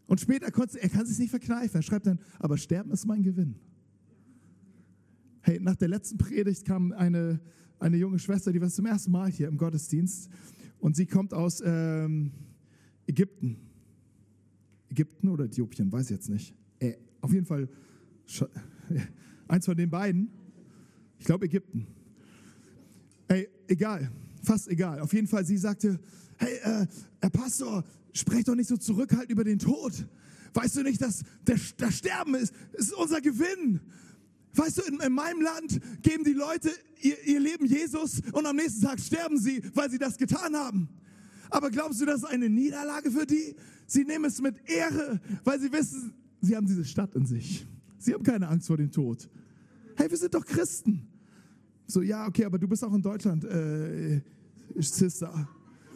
Und 0.07 0.21
später, 0.21 0.45
er 0.45 0.89
kann 0.89 1.05
sich 1.05 1.19
nicht 1.19 1.29
verkneifen. 1.29 1.79
Er 1.79 1.83
schreibt 1.83 2.07
dann, 2.07 2.19
aber 2.39 2.57
Sterben 2.57 2.91
ist 2.91 3.05
mein 3.05 3.23
Gewinn. 3.23 3.55
Hey, 5.47 5.61
nach 5.61 5.77
der 5.77 5.87
letzten 5.87 6.17
Predigt 6.17 6.65
kam 6.65 6.91
eine, 6.91 7.39
eine 7.79 7.95
junge 7.95 8.19
Schwester, 8.19 8.51
die 8.51 8.59
war 8.59 8.67
zum 8.67 8.85
ersten 8.85 9.11
Mal 9.11 9.31
hier 9.31 9.47
im 9.47 9.57
Gottesdienst. 9.57 10.29
Und 10.77 10.97
sie 10.97 11.05
kommt 11.05 11.33
aus 11.33 11.63
ähm, 11.65 12.33
Ägypten. 13.07 13.55
Ägypten 14.89 15.29
oder 15.29 15.45
Äthiopien, 15.45 15.89
weiß 15.89 16.07
ich 16.07 16.17
jetzt 16.17 16.29
nicht. 16.29 16.53
Äh, 16.79 16.95
auf 17.21 17.31
jeden 17.31 17.45
Fall 17.45 17.69
eins 19.47 19.63
von 19.63 19.77
den 19.77 19.89
beiden. 19.89 20.33
Ich 21.17 21.25
glaube 21.25 21.45
Ägypten. 21.45 21.87
Ey, 23.29 23.47
egal, 23.69 24.11
fast 24.43 24.67
egal. 24.67 24.99
Auf 24.99 25.13
jeden 25.13 25.27
Fall, 25.27 25.45
sie 25.45 25.55
sagte, 25.55 25.97
hey, 26.39 26.55
äh, 26.61 26.87
Herr 27.21 27.29
Pastor, 27.29 27.85
sprecht 28.11 28.49
doch 28.49 28.55
nicht 28.55 28.67
so 28.67 28.75
zurückhaltend 28.75 29.31
über 29.31 29.45
den 29.45 29.59
Tod. 29.59 30.09
Weißt 30.53 30.75
du 30.75 30.83
nicht, 30.83 31.01
dass 31.01 31.23
das 31.45 31.95
Sterben 31.95 32.35
ist, 32.35 32.53
ist 32.73 32.93
unser 32.93 33.21
Gewinn. 33.21 33.79
Weißt 34.53 34.77
du, 34.77 34.81
in, 34.83 34.99
in 34.99 35.13
meinem 35.13 35.41
Land 35.41 35.79
geben 36.01 36.23
die 36.23 36.33
Leute 36.33 36.71
ihr, 37.01 37.23
ihr 37.25 37.39
Leben 37.39 37.65
Jesus 37.65 38.21
und 38.31 38.45
am 38.45 38.55
nächsten 38.55 38.81
Tag 38.81 38.99
sterben 38.99 39.37
sie, 39.37 39.61
weil 39.73 39.89
sie 39.89 39.97
das 39.97 40.17
getan 40.17 40.55
haben. 40.55 40.89
Aber 41.49 41.69
glaubst 41.69 42.01
du, 42.01 42.05
das 42.05 42.17
ist 42.17 42.25
eine 42.25 42.49
Niederlage 42.49 43.11
für 43.11 43.25
die? 43.25 43.55
Sie 43.85 44.03
nehmen 44.03 44.25
es 44.25 44.41
mit 44.41 44.57
Ehre, 44.69 45.21
weil 45.43 45.59
sie 45.59 45.71
wissen, 45.71 46.13
sie 46.41 46.55
haben 46.55 46.65
diese 46.65 46.83
Stadt 46.83 47.15
in 47.15 47.25
sich. 47.25 47.65
Sie 47.99 48.13
haben 48.13 48.23
keine 48.23 48.47
Angst 48.47 48.67
vor 48.67 48.77
dem 48.77 48.91
Tod. 48.91 49.29
Hey, 49.95 50.09
wir 50.09 50.17
sind 50.17 50.33
doch 50.33 50.45
Christen. 50.45 51.07
So, 51.87 52.01
ja, 52.01 52.27
okay, 52.27 52.45
aber 52.45 52.59
du 52.59 52.67
bist 52.67 52.83
auch 52.83 52.93
in 52.93 53.01
Deutschland, 53.01 53.45
äh, 53.45 54.21
Sister. 54.75 55.47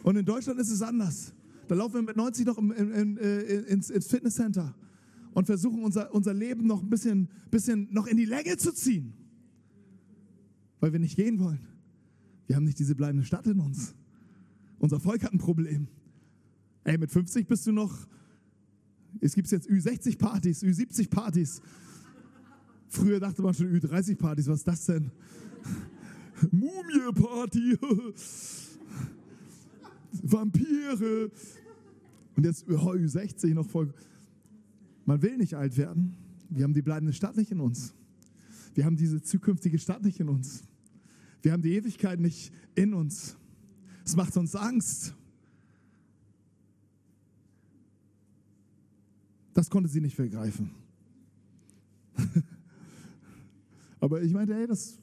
Und 0.02 0.16
in 0.16 0.24
Deutschland 0.24 0.58
ist 0.58 0.70
es 0.70 0.80
anders. 0.80 1.32
Da 1.68 1.74
laufen 1.74 1.94
wir 1.94 2.02
mit 2.02 2.16
90 2.16 2.46
noch 2.46 2.58
im, 2.58 2.72
im, 2.72 2.92
im, 2.92 3.18
äh, 3.18 3.40
ins, 3.42 3.90
ins 3.90 4.06
Fitnesscenter 4.06 4.74
und 5.34 5.46
versuchen 5.46 5.82
unser, 5.82 6.14
unser 6.14 6.34
Leben 6.34 6.66
noch 6.66 6.82
ein 6.82 6.90
bisschen, 6.90 7.28
bisschen 7.50 7.88
noch 7.92 8.06
in 8.06 8.16
die 8.16 8.24
Länge 8.24 8.56
zu 8.56 8.72
ziehen. 8.72 9.14
Weil 10.80 10.92
wir 10.92 11.00
nicht 11.00 11.16
gehen 11.16 11.38
wollen. 11.38 11.66
Wir 12.46 12.56
haben 12.56 12.64
nicht 12.64 12.78
diese 12.78 12.94
bleibende 12.94 13.24
Stadt 13.24 13.46
in 13.46 13.60
uns. 13.60 13.94
Unser 14.78 15.00
Volk 15.00 15.22
hat 15.22 15.32
ein 15.32 15.38
Problem. 15.38 15.88
Ey, 16.84 16.98
mit 16.98 17.10
50 17.10 17.46
bist 17.46 17.66
du 17.66 17.72
noch, 17.72 18.06
es 19.20 19.34
gibt 19.34 19.50
jetzt 19.50 19.68
Ü60-Partys, 19.68 20.64
Ü70-Partys. 20.64 21.62
Früher 22.88 23.20
dachte 23.20 23.42
man 23.42 23.54
schon 23.54 23.68
Ü30-Partys, 23.68 24.48
was 24.48 24.58
ist 24.58 24.68
das 24.68 24.86
denn? 24.86 25.10
Mumie-Party, 26.50 27.78
Vampire, 30.22 31.30
und 32.36 32.44
jetzt 32.44 32.68
oh, 32.68 32.94
60 32.98 33.54
noch 33.54 33.68
voll. 33.68 33.92
Man 35.12 35.20
will 35.20 35.36
nicht 35.36 35.52
alt 35.52 35.76
werden. 35.76 36.16
Wir 36.48 36.64
haben 36.64 36.72
die 36.72 36.80
bleibende 36.80 37.12
Stadt 37.12 37.36
nicht 37.36 37.50
in 37.50 37.60
uns. 37.60 37.92
Wir 38.72 38.86
haben 38.86 38.96
diese 38.96 39.20
zukünftige 39.20 39.78
Stadt 39.78 40.02
nicht 40.02 40.18
in 40.20 40.30
uns. 40.30 40.62
Wir 41.42 41.52
haben 41.52 41.60
die 41.60 41.74
Ewigkeit 41.74 42.18
nicht 42.18 42.50
in 42.74 42.94
uns. 42.94 43.36
Es 44.06 44.16
macht 44.16 44.34
uns 44.38 44.56
Angst. 44.56 45.14
Das 49.52 49.68
konnte 49.68 49.90
sie 49.90 50.00
nicht 50.00 50.16
begreifen. 50.16 50.70
Aber 54.00 54.22
ich 54.22 54.32
meinte, 54.32 54.54
hey, 54.54 54.66
das, 54.66 54.98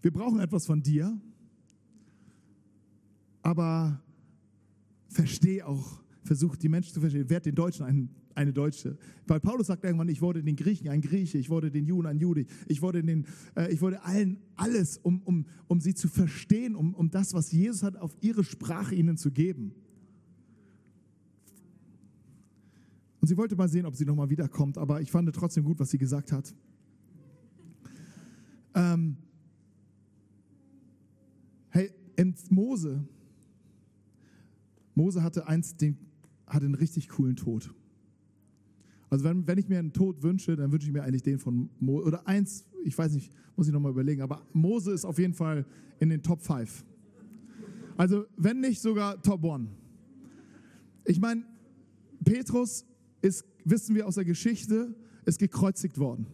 wir 0.00 0.12
brauchen 0.12 0.38
etwas 0.38 0.64
von 0.64 0.80
dir. 0.80 1.20
Aber 3.42 4.00
versteh 5.08 5.64
auch, 5.64 6.00
versucht 6.22 6.62
die 6.62 6.68
Menschen 6.68 6.94
zu 6.94 7.00
verstehen. 7.00 7.28
Werd 7.28 7.46
den 7.46 7.56
Deutschen 7.56 7.84
ein, 7.84 8.08
eine 8.34 8.52
Deutsche. 8.52 8.98
Weil 9.26 9.40
Paulus 9.40 9.68
sagt 9.68 9.84
irgendwann, 9.84 10.08
ich 10.08 10.20
wurde 10.20 10.42
den 10.42 10.56
Griechen 10.56 10.88
ein 10.88 11.00
Grieche, 11.00 11.38
ich 11.38 11.50
wurde 11.50 11.70
den 11.70 11.86
Juden 11.86 12.06
ein 12.06 12.18
Jude, 12.18 12.46
ich 12.66 12.82
wurde, 12.82 13.02
den, 13.02 13.26
äh, 13.56 13.72
ich 13.72 13.80
wurde 13.80 14.02
allen 14.02 14.38
alles, 14.56 14.98
um, 14.98 15.20
um, 15.22 15.46
um 15.66 15.80
sie 15.80 15.94
zu 15.94 16.08
verstehen, 16.08 16.74
um, 16.74 16.94
um 16.94 17.10
das, 17.10 17.34
was 17.34 17.52
Jesus 17.52 17.82
hat, 17.82 17.96
auf 17.96 18.16
ihre 18.20 18.44
Sprache 18.44 18.94
ihnen 18.94 19.16
zu 19.16 19.30
geben. 19.30 19.74
Und 23.20 23.28
sie 23.28 23.36
wollte 23.36 23.56
mal 23.56 23.68
sehen, 23.68 23.86
ob 23.86 23.94
sie 23.96 24.04
nochmal 24.04 24.28
wiederkommt, 24.28 24.76
aber 24.76 25.00
ich 25.00 25.10
fand 25.10 25.32
trotzdem 25.34 25.64
gut, 25.64 25.78
was 25.78 25.90
sie 25.90 25.98
gesagt 25.98 26.30
hat. 26.30 26.54
Ähm, 28.74 29.16
hey, 31.70 31.90
Mose, 32.50 33.06
Mose 34.94 35.22
hatte 35.22 35.46
einst 35.46 35.80
den 35.80 35.96
hatte 36.46 36.66
einen 36.66 36.74
richtig 36.74 37.08
coolen 37.08 37.36
Tod. 37.36 37.74
Also 39.14 39.26
wenn, 39.26 39.46
wenn 39.46 39.58
ich 39.58 39.68
mir 39.68 39.78
einen 39.78 39.92
Tod 39.92 40.24
wünsche, 40.24 40.56
dann 40.56 40.72
wünsche 40.72 40.88
ich 40.88 40.92
mir 40.92 41.04
eigentlich 41.04 41.22
den 41.22 41.38
von 41.38 41.70
Mose. 41.78 42.04
Oder 42.04 42.26
eins, 42.26 42.66
ich 42.82 42.98
weiß 42.98 43.12
nicht, 43.12 43.30
muss 43.54 43.68
ich 43.68 43.72
nochmal 43.72 43.92
überlegen, 43.92 44.22
aber 44.22 44.44
Mose 44.52 44.90
ist 44.90 45.04
auf 45.04 45.20
jeden 45.20 45.34
Fall 45.34 45.64
in 46.00 46.08
den 46.08 46.20
Top 46.20 46.42
5. 46.42 46.84
Also 47.96 48.24
wenn 48.36 48.58
nicht 48.58 48.80
sogar 48.80 49.22
Top 49.22 49.44
1. 49.44 49.68
Ich 51.04 51.20
meine, 51.20 51.44
Petrus 52.24 52.84
ist, 53.22 53.44
wissen 53.64 53.94
wir 53.94 54.08
aus 54.08 54.16
der 54.16 54.24
Geschichte, 54.24 54.96
ist 55.24 55.38
gekreuzigt 55.38 55.96
worden. 55.96 56.26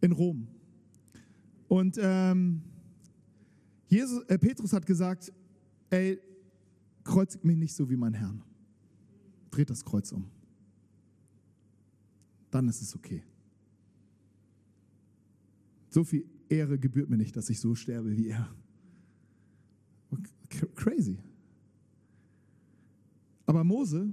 In 0.00 0.12
Rom. 0.12 0.46
Und 1.66 1.98
ähm, 2.00 2.62
Jesus, 3.88 4.22
äh, 4.28 4.38
Petrus 4.38 4.72
hat 4.72 4.86
gesagt, 4.86 5.32
ey, 5.90 6.20
kreuzigt 7.02 7.44
mich 7.44 7.56
nicht 7.56 7.74
so 7.74 7.90
wie 7.90 7.96
mein 7.96 8.14
Herrn. 8.14 8.44
Dreht 9.50 9.70
das 9.70 9.84
Kreuz 9.84 10.12
um. 10.12 10.35
Dann 12.56 12.68
ist 12.70 12.80
es 12.80 12.96
okay. 12.96 13.22
So 15.90 16.04
viel 16.04 16.24
Ehre 16.48 16.78
gebührt 16.78 17.10
mir 17.10 17.18
nicht, 17.18 17.36
dass 17.36 17.50
ich 17.50 17.60
so 17.60 17.74
sterbe 17.74 18.16
wie 18.16 18.28
er. 18.28 18.48
Crazy. 20.74 21.18
Aber 23.44 23.62
Mose, 23.62 24.08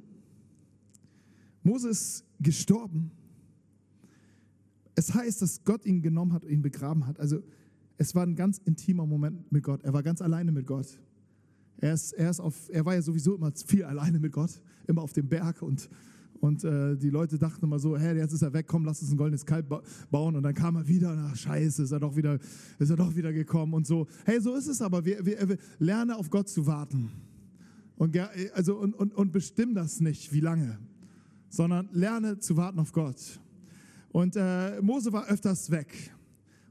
Mose 1.64 1.88
ist 1.88 2.26
gestorben. 2.38 3.12
Es 4.96 5.14
heißt, 5.14 5.42
dass 5.42 5.64
Gott 5.64 5.86
ihn 5.86 6.02
genommen 6.02 6.34
hat, 6.34 6.44
ihn 6.44 6.62
begraben 6.62 7.08
hat. 7.08 7.22
Also 7.22 7.42
es 7.96 8.14
war 8.14 8.24
ein 8.24 8.36
ganz 8.36 8.58
intimer 8.58 9.06
Moment 9.06 9.50
mit 9.54 9.64
Gott. 9.64 9.86
Er 9.86 9.94
war 9.94 10.04
ganz 10.04 10.22
alleine 10.22 10.52
mit 10.52 10.68
Gott. 10.68 11.00
Er, 11.78 11.94
ist, 11.94 12.12
er, 12.12 12.30
ist 12.30 12.42
auf, 12.42 12.70
er 12.74 12.84
war 12.84 12.94
ja 12.94 13.02
sowieso 13.02 13.36
immer 13.36 13.54
viel 13.54 13.86
alleine 13.86 14.20
mit 14.20 14.34
Gott, 14.34 14.62
immer 14.86 15.02
auf 15.02 15.14
dem 15.14 15.30
Berg 15.30 15.62
und, 15.62 15.90
Und 16.44 16.66
äh, 16.66 16.98
die 16.98 17.10
Leute 17.10 17.38
dachten 17.38 17.64
immer 17.64 17.80
so, 17.80 17.98
hey, 17.98 18.18
jetzt 18.18 18.34
ist 18.34 18.42
er 18.42 18.52
weg, 18.52 18.68
komm, 18.68 18.84
lass 18.84 19.02
uns 19.02 19.10
ein 19.14 19.16
goldenes 19.16 19.46
Kalb 19.46 19.70
ba 19.70 19.82
bauen. 20.12 20.36
Und 20.36 20.44
dann 20.44 20.54
kam 20.54 20.76
er 20.76 20.86
wieder, 20.86 21.30
ach 21.32 21.38
scheiße, 21.38 21.84
ist 21.84 21.92
er 21.94 22.02
doch 22.02 22.18
wieder, 22.18 22.38
ist 22.80 22.90
er 22.90 22.98
doch 22.98 23.16
wieder 23.16 23.32
gekommen 23.32 23.74
und 23.74 23.88
so. 23.88 24.08
Hey, 24.26 24.42
so 24.42 24.54
ist 24.54 24.68
es 24.68 24.82
aber. 24.82 25.06
Wir, 25.06 25.26
wir, 25.26 25.48
wir 25.48 25.58
lerne 25.80 26.18
auf 26.18 26.30
Gott 26.30 26.50
zu 26.50 26.68
warten. 26.68 27.12
Und, 27.96 28.18
also, 28.54 28.76
und, 28.76 28.94
und, 28.94 29.16
und 29.16 29.32
bestimm 29.32 29.74
das 29.74 30.02
nicht, 30.02 30.34
wie 30.34 30.42
lange, 30.42 30.80
sondern 31.48 31.88
lerne 31.94 32.38
zu 32.40 32.58
warten 32.58 32.80
auf 32.80 32.92
Gott. 32.92 33.40
Und 34.12 34.36
äh, 34.36 34.82
Mose 34.82 35.14
war 35.14 35.28
öfters 35.28 35.72
weg, 35.72 36.12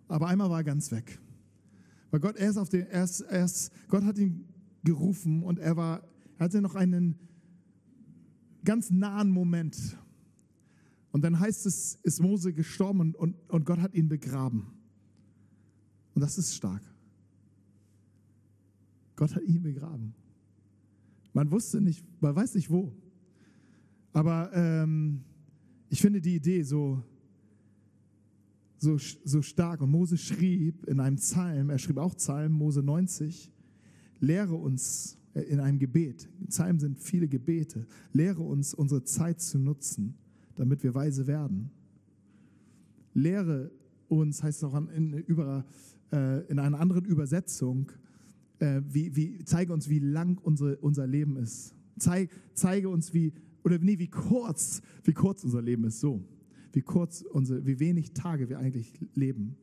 aber 0.06 0.26
einmal 0.26 0.50
war 0.50 0.58
er 0.58 0.64
ganz 0.64 0.92
weg. 0.92 1.18
Weil 2.10 2.20
Gott, 2.20 2.36
er 2.36 2.50
ist 2.50 2.58
auf 2.58 2.68
den, 2.68 2.88
er 2.88 3.04
ist, 3.04 3.22
er 3.22 3.46
ist, 3.46 3.72
Gott 3.88 4.04
hat 4.04 4.18
ihn 4.18 4.44
gerufen 4.84 5.42
und 5.42 5.58
er 5.58 5.78
war, 5.78 6.02
er 6.36 6.44
hatte 6.44 6.60
noch 6.60 6.74
einen 6.74 7.18
ganz 8.64 8.90
nahen 8.90 9.30
Moment. 9.30 9.98
Und 11.10 11.22
dann 11.22 11.38
heißt 11.38 11.66
es, 11.66 11.98
ist 12.02 12.20
Mose 12.20 12.52
gestorben 12.52 13.00
und, 13.00 13.16
und, 13.16 13.36
und 13.48 13.66
Gott 13.66 13.80
hat 13.80 13.94
ihn 13.94 14.08
begraben. 14.08 14.66
Und 16.14 16.20
das 16.20 16.38
ist 16.38 16.54
stark. 16.54 16.82
Gott 19.16 19.34
hat 19.34 19.42
ihn 19.42 19.62
begraben. 19.62 20.14
Man 21.32 21.50
wusste 21.50 21.80
nicht, 21.80 22.04
man 22.20 22.34
weiß 22.34 22.54
nicht 22.54 22.70
wo. 22.70 22.92
Aber 24.12 24.50
ähm, 24.54 25.22
ich 25.88 26.00
finde 26.00 26.20
die 26.20 26.36
Idee 26.36 26.62
so, 26.62 27.02
so, 28.78 28.98
so 28.98 29.42
stark. 29.42 29.80
Und 29.80 29.90
Mose 29.90 30.18
schrieb 30.18 30.84
in 30.86 31.00
einem 31.00 31.16
Psalm, 31.16 31.70
er 31.70 31.78
schrieb 31.78 31.98
auch 31.98 32.14
Psalm, 32.16 32.52
Mose 32.52 32.82
90, 32.82 33.50
lehre 34.20 34.54
uns 34.54 35.18
in 35.34 35.60
einem 35.60 35.78
Gebet, 35.78 36.28
Psalmen 36.48 36.78
sind 36.78 36.98
viele 36.98 37.28
Gebete, 37.28 37.86
lehre 38.12 38.42
uns 38.42 38.74
unsere 38.74 39.04
Zeit 39.04 39.40
zu 39.40 39.58
nutzen, 39.58 40.14
damit 40.56 40.82
wir 40.82 40.94
weise 40.94 41.26
werden. 41.26 41.70
Lehre 43.14 43.70
uns, 44.08 44.42
heißt 44.42 44.58
es 44.58 44.64
auch 44.64 44.74
in, 44.94 45.14
über, 45.14 45.64
äh, 46.12 46.46
in 46.48 46.58
einer 46.58 46.78
anderen 46.78 47.04
Übersetzung, 47.04 47.90
äh, 48.58 48.82
wie, 48.86 49.16
wie, 49.16 49.44
zeige 49.44 49.72
uns, 49.72 49.88
wie 49.88 49.98
lang 49.98 50.38
unsere, 50.38 50.76
unser 50.78 51.06
Leben 51.06 51.36
ist. 51.36 51.74
Zeig, 51.98 52.30
zeige 52.54 52.88
uns, 52.88 53.14
wie, 53.14 53.32
oder 53.64 53.78
nee, 53.78 53.98
wie 53.98 54.08
kurz, 54.08 54.82
wie 55.04 55.12
kurz 55.12 55.44
unser 55.44 55.62
Leben 55.62 55.84
ist, 55.84 56.00
so. 56.00 56.22
Wie 56.72 56.82
kurz 56.82 57.22
unsere, 57.22 57.66
wie 57.66 57.80
wenig 57.80 58.12
Tage 58.12 58.48
wir 58.48 58.58
eigentlich 58.58 58.98
leben. 59.14 59.56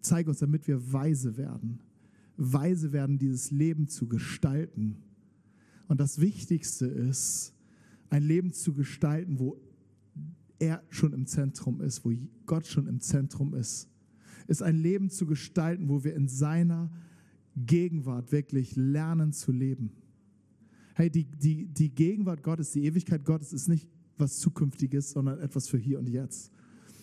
Zeige 0.00 0.30
uns, 0.30 0.40
damit 0.40 0.66
wir 0.66 0.92
weise 0.92 1.36
werden. 1.36 1.80
Weise 2.36 2.92
werden, 2.92 3.18
dieses 3.18 3.50
Leben 3.50 3.88
zu 3.88 4.08
gestalten. 4.08 4.96
Und 5.88 6.00
das 6.00 6.20
Wichtigste 6.20 6.86
ist, 6.86 7.54
ein 8.10 8.22
Leben 8.22 8.52
zu 8.52 8.72
gestalten, 8.74 9.38
wo 9.38 9.60
er 10.58 10.82
schon 10.90 11.12
im 11.12 11.26
Zentrum 11.26 11.80
ist, 11.80 12.04
wo 12.04 12.12
Gott 12.46 12.66
schon 12.66 12.86
im 12.86 13.00
Zentrum 13.00 13.54
ist. 13.54 13.88
Ist 14.46 14.62
ein 14.62 14.76
Leben 14.76 15.10
zu 15.10 15.26
gestalten, 15.26 15.88
wo 15.88 16.04
wir 16.04 16.14
in 16.14 16.28
seiner 16.28 16.90
Gegenwart 17.56 18.32
wirklich 18.32 18.76
lernen 18.76 19.32
zu 19.32 19.52
leben. 19.52 19.92
Hey, 20.94 21.10
die, 21.10 21.24
die, 21.24 21.66
die 21.66 21.94
Gegenwart 21.94 22.42
Gottes, 22.42 22.72
die 22.72 22.84
Ewigkeit 22.84 23.24
Gottes 23.24 23.52
ist 23.52 23.68
nicht 23.68 23.88
was 24.18 24.38
Zukünftiges, 24.38 25.10
sondern 25.10 25.38
etwas 25.40 25.68
für 25.68 25.78
hier 25.78 25.98
und 25.98 26.08
jetzt. 26.08 26.52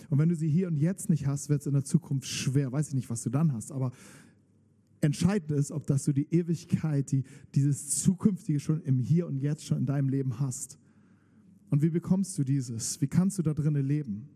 Und 0.09 0.17
wenn 0.19 0.29
du 0.29 0.35
sie 0.35 0.49
hier 0.49 0.67
und 0.67 0.77
jetzt 0.77 1.09
nicht 1.09 1.27
hast, 1.27 1.49
wird 1.49 1.61
es 1.61 1.67
in 1.67 1.73
der 1.73 1.83
Zukunft 1.83 2.27
schwer. 2.27 2.71
Weiß 2.71 2.89
ich 2.89 2.95
nicht, 2.95 3.09
was 3.09 3.23
du 3.23 3.29
dann 3.29 3.53
hast, 3.53 3.71
aber 3.71 3.91
entscheidend 5.01 5.51
ist, 5.51 5.71
ob 5.71 5.87
dass 5.87 6.05
du 6.05 6.13
die 6.13 6.27
Ewigkeit, 6.31 7.11
die, 7.11 7.23
dieses 7.55 8.01
Zukünftige 8.01 8.59
schon 8.59 8.81
im 8.83 8.99
Hier 8.99 9.27
und 9.27 9.37
Jetzt 9.37 9.65
schon 9.65 9.77
in 9.79 9.85
deinem 9.85 10.09
Leben 10.09 10.39
hast. 10.39 10.77
Und 11.69 11.81
wie 11.81 11.89
bekommst 11.89 12.37
du 12.37 12.43
dieses? 12.43 12.99
Wie 13.01 13.07
kannst 13.07 13.37
du 13.37 13.43
da 13.43 13.53
drinnen 13.53 13.85
leben? 13.85 14.27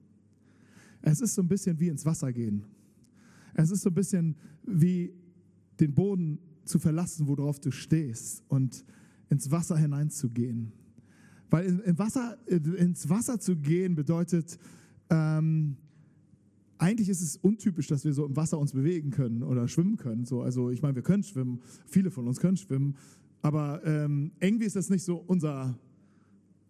Es 1.02 1.20
ist 1.20 1.36
so 1.36 1.42
ein 1.42 1.48
bisschen 1.48 1.80
wie 1.80 1.90
ins 1.90 2.06
Wasser 2.06 2.32
gehen. 2.32 2.64
Es 3.56 3.72
ist 3.72 3.82
so 3.82 3.90
ein 3.90 3.94
bisschen 3.94 4.36
wie 4.66 5.14
den 5.80 5.94
Boden 5.94 6.40
zu 6.64 6.80
verlassen, 6.80 7.28
worauf 7.28 7.60
du 7.60 7.72
stehst 7.72 8.44
und 8.48 8.86
ins 9.30 9.52
Wasser 9.52 9.78
hineinzugehen. 9.78 10.72
Weil 11.50 11.66
in, 11.66 11.80
in 11.82 12.00
Wasser, 12.00 12.38
ins 12.48 13.10
Wasser 13.10 13.40
zu 13.40 13.58
gehen 13.58 13.96
bedeutet, 13.96 14.58
ähm, 15.10 15.76
eigentlich 16.84 17.08
ist 17.08 17.22
es 17.22 17.38
untypisch, 17.38 17.88
dass 17.88 18.04
wir 18.04 18.14
so 18.14 18.26
im 18.26 18.36
Wasser 18.36 18.60
uns 18.60 18.74
bewegen 18.74 19.10
können 19.10 19.42
oder 19.42 19.70
schwimmen 19.70 19.96
können. 19.96 20.26
So, 20.26 20.42
also 20.42 20.70
ich 20.70 20.82
meine, 20.82 20.96
wir 20.96 21.02
können 21.02 21.24
schwimmen, 21.24 21.62
viele 21.86 22.12
von 22.12 22.28
uns 22.28 22.42
können 22.42 22.58
schwimmen, 22.58 22.98
aber 23.42 23.82
ähm, 23.86 24.32
irgendwie 24.42 24.66
ist 24.66 24.76
das 24.76 24.90
nicht 24.90 25.04
so 25.04 25.16
unser 25.16 25.80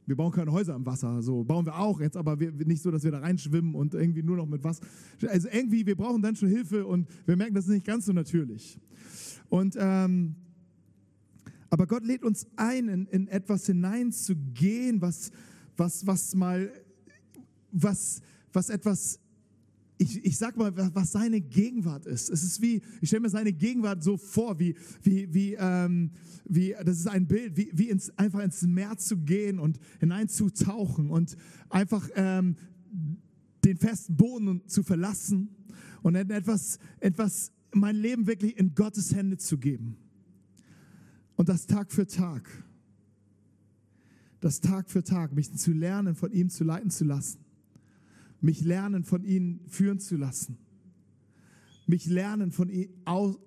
wir 0.05 0.17
bauen 0.17 0.33
keine 0.33 0.51
Häuser 0.51 0.75
im 0.75 0.85
Wasser, 0.85 1.21
so 1.21 1.45
bauen 1.45 1.65
wir 1.65 1.79
auch 1.79 2.01
jetzt, 2.01 2.17
aber 2.17 2.37
wir, 2.37 2.51
nicht 2.51 2.81
so, 2.81 2.91
dass 2.91 3.05
wir 3.05 3.11
da 3.11 3.19
reinschwimmen 3.19 3.73
und 3.73 3.93
irgendwie 3.93 4.21
nur 4.21 4.35
noch 4.35 4.45
mit 4.45 4.61
was. 4.61 4.81
Also 5.25 5.47
irgendwie, 5.49 5.85
wir 5.85 5.95
brauchen 5.95 6.21
dann 6.21 6.35
schon 6.35 6.49
Hilfe 6.49 6.85
und 6.85 7.07
wir 7.25 7.37
merken, 7.37 7.53
das 7.53 7.65
ist 7.65 7.71
nicht 7.71 7.85
ganz 7.85 8.05
so 8.05 8.11
natürlich. 8.11 8.77
Und 9.47 9.77
ähm, 9.79 10.35
aber 11.69 11.87
Gott 11.87 12.05
lädt 12.05 12.23
uns 12.23 12.45
ein, 12.57 12.89
in, 12.89 13.07
in 13.07 13.27
etwas 13.29 13.65
hineinzugehen, 13.65 15.01
was, 15.01 15.31
was, 15.77 16.05
was 16.05 16.35
mal, 16.35 16.69
was, 17.71 18.21
was 18.51 18.69
etwas 18.69 19.22
ich, 19.97 20.25
ich 20.25 20.37
sag 20.37 20.57
mal, 20.57 20.73
was 20.75 21.11
seine 21.11 21.39
Gegenwart 21.41 22.05
ist. 22.05 22.29
Es 22.29 22.43
ist 22.43 22.61
wie, 22.61 22.81
ich 23.01 23.09
stelle 23.09 23.21
mir 23.21 23.29
seine 23.29 23.53
Gegenwart 23.53 24.03
so 24.03 24.17
vor, 24.17 24.59
wie, 24.59 24.75
wie, 25.01 25.33
wie, 25.33 25.55
ähm, 25.59 26.11
wie 26.45 26.75
das 26.83 26.99
ist 26.99 27.07
ein 27.07 27.27
Bild, 27.27 27.55
wie, 27.57 27.69
wie 27.73 27.89
ins, 27.89 28.09
einfach 28.17 28.39
ins 28.39 28.63
Meer 28.63 28.97
zu 28.97 29.17
gehen 29.17 29.59
und 29.59 29.79
hineinzutauchen 29.99 31.09
und 31.09 31.37
einfach 31.69 32.09
ähm, 32.15 32.55
den 33.63 33.77
festen 33.77 34.15
Boden 34.15 34.61
zu 34.67 34.83
verlassen 34.83 35.49
und 36.01 36.15
etwas, 36.15 36.79
etwas, 36.99 37.51
mein 37.73 37.95
Leben 37.95 38.27
wirklich 38.27 38.57
in 38.57 38.75
Gottes 38.75 39.15
Hände 39.15 39.37
zu 39.37 39.57
geben. 39.57 39.97
Und 41.35 41.49
das 41.49 41.65
Tag 41.65 41.91
für 41.91 42.05
Tag. 42.05 42.49
Das 44.39 44.59
Tag 44.59 44.89
für 44.89 45.03
Tag, 45.03 45.33
mich 45.33 45.53
zu 45.53 45.71
lernen, 45.71 46.15
von 46.15 46.31
ihm 46.31 46.49
zu 46.49 46.63
leiten 46.63 46.89
zu 46.89 47.05
lassen 47.05 47.42
mich 48.43 48.61
lernen, 48.61 49.03
von 49.03 49.23
ihnen 49.23 49.61
führen 49.67 49.99
zu 49.99 50.17
lassen. 50.17 50.57
Mich 51.87 52.05
lernen, 52.05 52.51
von 52.51 52.69
ihm, 52.69 52.89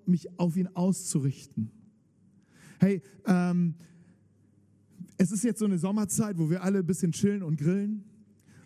mich 0.07 0.39
auf 0.39 0.57
ihn 0.57 0.69
auszurichten. 0.69 1.71
Hey, 2.79 3.03
ähm, 3.27 3.75
es 5.19 5.33
ist 5.33 5.45
jetzt 5.45 5.59
so 5.59 5.67
eine 5.67 5.79
Sommerzeit, 5.79 6.39
wo 6.39 6.49
wir 6.49 6.63
alle 6.63 6.79
ein 6.79 6.87
bisschen 6.87 7.13
chillen 7.13 7.43
und 7.43 7.59
grillen 7.59 8.05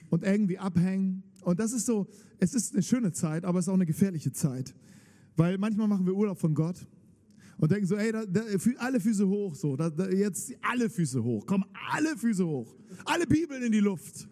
und 0.09 0.25
irgendwie 0.25 0.59
abhängen. 0.59 1.25
Und 1.43 1.59
das 1.59 1.73
ist 1.73 1.87
so, 1.87 2.07
es 2.39 2.55
ist 2.55 2.75
eine 2.75 2.83
schöne 2.83 3.13
Zeit, 3.13 3.45
aber 3.45 3.59
es 3.59 3.65
ist 3.65 3.69
auch 3.69 3.75
eine 3.75 3.87
gefährliche 3.87 4.33
Zeit. 4.33 4.75
Weil 5.37 5.59
manchmal 5.59 5.89
machen 5.89 6.07
wir 6.07 6.15
Urlaub 6.15 6.39
von 6.39 6.55
Gott 6.55 6.87
und 7.59 7.73
denken 7.73 7.87
so, 7.87 7.97
ey, 7.97 8.13
da, 8.13 8.25
da, 8.25 8.43
alle 8.79 9.01
Füße 9.01 9.27
hoch, 9.27 9.55
so, 9.55 9.77
da, 9.77 9.91
jetzt 10.11 10.53
alle 10.63 10.89
Füße 10.91 11.23
hoch, 11.23 11.45
komm, 11.47 11.65
alle 11.93 12.17
Füße 12.17 12.47
hoch, 12.47 12.77
alle 13.05 13.27
Bibeln 13.27 13.63
in 13.63 13.73
die 13.73 13.81
Luft. 13.81 14.29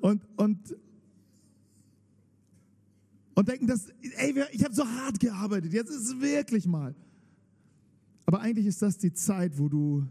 Und, 0.00 0.22
und, 0.36 0.76
und 3.34 3.48
denken, 3.48 3.66
dass, 3.66 3.88
ey, 4.16 4.34
ich 4.52 4.64
habe 4.64 4.74
so 4.74 4.86
hart 4.86 5.18
gearbeitet, 5.18 5.72
jetzt 5.72 5.90
ist 5.90 6.08
es 6.08 6.20
wirklich 6.20 6.66
mal. 6.66 6.94
Aber 8.26 8.40
eigentlich 8.40 8.66
ist 8.66 8.80
das 8.80 8.96
die 8.98 9.12
Zeit, 9.12 9.58
wo 9.58 9.68
du, 9.68 10.06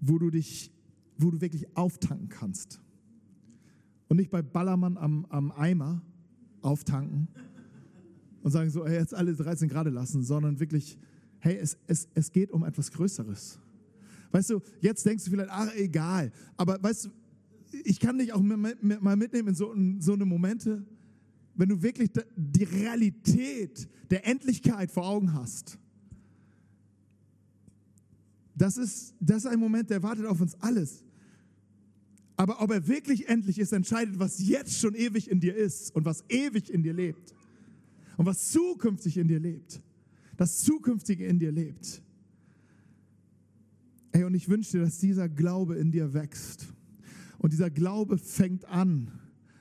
wo 0.00 0.18
du 0.18 0.30
dich, 0.30 0.72
wo 1.18 1.30
du 1.30 1.40
wirklich 1.40 1.76
auftanken 1.76 2.28
kannst. 2.28 2.80
Und 4.08 4.16
nicht 4.16 4.30
bei 4.30 4.42
Ballermann 4.42 4.96
am, 4.96 5.26
am 5.26 5.52
Eimer 5.52 6.02
auftanken 6.62 7.28
und 8.42 8.50
sagen 8.50 8.70
so, 8.70 8.84
ey, 8.84 8.94
jetzt 8.94 9.14
alle 9.14 9.34
13 9.34 9.68
Grad 9.68 9.86
lassen, 9.88 10.22
sondern 10.22 10.58
wirklich, 10.60 10.98
hey, 11.38 11.56
es, 11.56 11.76
es, 11.86 12.08
es 12.14 12.32
geht 12.32 12.50
um 12.50 12.64
etwas 12.64 12.90
Größeres. 12.90 13.58
Weißt 14.32 14.50
du, 14.50 14.60
jetzt 14.80 15.04
denkst 15.04 15.24
du 15.24 15.30
vielleicht, 15.30 15.50
ach, 15.50 15.74
egal. 15.74 16.32
Aber 16.56 16.82
weißt 16.82 17.06
du, 17.06 17.10
ich 17.84 18.00
kann 18.00 18.18
dich 18.18 18.32
auch 18.32 18.40
mal 18.40 19.16
mitnehmen 19.16 19.48
in 19.48 19.54
so, 19.54 19.72
in 19.72 20.00
so 20.00 20.14
eine 20.14 20.24
Momente, 20.24 20.84
wenn 21.60 21.68
du 21.68 21.82
wirklich 21.82 22.10
die 22.36 22.64
Realität 22.64 23.86
der 24.08 24.26
Endlichkeit 24.26 24.90
vor 24.90 25.06
Augen 25.06 25.34
hast, 25.34 25.78
das 28.54 28.78
ist, 28.78 29.14
das 29.20 29.44
ist 29.44 29.46
ein 29.46 29.60
Moment, 29.60 29.90
der 29.90 30.02
wartet 30.02 30.24
auf 30.24 30.40
uns 30.40 30.54
alles. 30.62 31.04
Aber 32.38 32.62
ob 32.62 32.70
er 32.70 32.88
wirklich 32.88 33.28
endlich 33.28 33.58
ist, 33.58 33.74
entscheidet, 33.74 34.18
was 34.18 34.38
jetzt 34.38 34.78
schon 34.78 34.94
ewig 34.94 35.30
in 35.30 35.38
dir 35.38 35.54
ist 35.54 35.94
und 35.94 36.06
was 36.06 36.24
ewig 36.30 36.72
in 36.72 36.82
dir 36.82 36.94
lebt. 36.94 37.34
Und 38.16 38.24
was 38.24 38.52
zukünftig 38.52 39.18
in 39.18 39.28
dir 39.28 39.38
lebt. 39.38 39.82
Das 40.38 40.62
Zukünftige 40.62 41.26
in 41.26 41.38
dir 41.38 41.52
lebt. 41.52 42.00
Ey, 44.12 44.24
und 44.24 44.32
ich 44.32 44.48
wünsche 44.48 44.78
dir, 44.78 44.84
dass 44.84 44.96
dieser 44.96 45.28
Glaube 45.28 45.76
in 45.76 45.92
dir 45.92 46.14
wächst. 46.14 46.68
Und 47.36 47.52
dieser 47.52 47.68
Glaube 47.68 48.16
fängt 48.16 48.64
an 48.64 49.19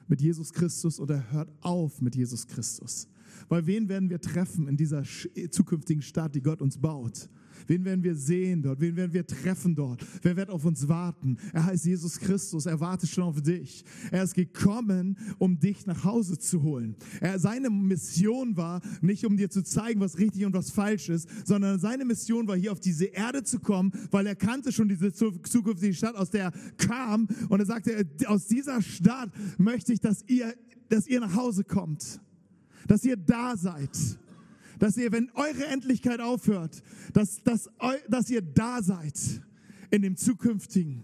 mit 0.09 0.21
Jesus 0.21 0.51
Christus 0.51 0.99
und 0.99 1.09
er 1.09 1.31
hört 1.31 1.49
auf 1.61 2.01
mit 2.01 2.15
Jesus 2.15 2.47
Christus. 2.47 3.07
Weil 3.47 3.65
wen 3.65 3.87
werden 3.87 4.09
wir 4.09 4.19
treffen 4.19 4.67
in 4.67 4.75
dieser 4.75 5.03
zukünftigen 5.51 6.01
Stadt, 6.01 6.35
die 6.35 6.41
Gott 6.41 6.61
uns 6.61 6.77
baut? 6.77 7.29
Wen 7.67 7.85
werden 7.85 8.03
wir 8.03 8.15
sehen 8.15 8.61
dort? 8.61 8.79
Wen 8.81 8.95
werden 8.95 9.13
wir 9.13 9.25
treffen 9.25 9.75
dort? 9.75 10.05
Wer 10.21 10.35
wird 10.35 10.49
auf 10.49 10.65
uns 10.65 10.87
warten? 10.87 11.37
Er 11.53 11.65
heißt 11.65 11.85
Jesus 11.85 12.19
Christus. 12.19 12.65
Er 12.65 12.79
wartet 12.79 13.09
schon 13.09 13.23
auf 13.23 13.41
dich. 13.41 13.83
Er 14.11 14.23
ist 14.23 14.33
gekommen, 14.33 15.17
um 15.37 15.59
dich 15.59 15.85
nach 15.85 16.03
Hause 16.03 16.37
zu 16.37 16.63
holen. 16.63 16.95
Er, 17.21 17.39
seine 17.39 17.69
Mission 17.69 18.57
war 18.57 18.81
nicht, 19.01 19.25
um 19.25 19.37
dir 19.37 19.49
zu 19.49 19.63
zeigen, 19.63 19.99
was 19.99 20.17
richtig 20.17 20.45
und 20.45 20.53
was 20.53 20.71
falsch 20.71 21.09
ist, 21.09 21.29
sondern 21.45 21.79
seine 21.79 22.05
Mission 22.05 22.47
war, 22.47 22.57
hier 22.57 22.71
auf 22.71 22.79
diese 22.79 23.05
Erde 23.05 23.43
zu 23.43 23.59
kommen, 23.59 23.91
weil 24.11 24.27
er 24.27 24.35
kannte 24.35 24.71
schon 24.71 24.89
diese 24.89 25.11
zukünftige 25.13 25.93
Stadt, 25.93 26.15
aus 26.15 26.29
der 26.29 26.45
er 26.45 26.51
kam. 26.77 27.27
Und 27.49 27.59
er 27.59 27.65
sagte, 27.65 28.07
aus 28.25 28.47
dieser 28.47 28.81
Stadt 28.81 29.31
möchte 29.57 29.93
ich, 29.93 29.99
dass 29.99 30.23
ihr, 30.27 30.53
dass 30.89 31.07
ihr 31.07 31.19
nach 31.19 31.35
Hause 31.35 31.63
kommt. 31.63 32.19
Dass 32.87 33.03
ihr 33.03 33.17
da 33.17 33.55
seid 33.55 33.89
dass 34.79 34.97
ihr, 34.97 35.11
wenn 35.11 35.29
eure 35.35 35.67
Endlichkeit 35.67 36.19
aufhört, 36.21 36.81
dass, 37.13 37.43
dass, 37.43 37.69
dass 38.07 38.29
ihr 38.29 38.41
da 38.41 38.81
seid 38.81 39.41
in 39.91 40.01
dem 40.01 40.15
Zukünftigen. 40.15 41.03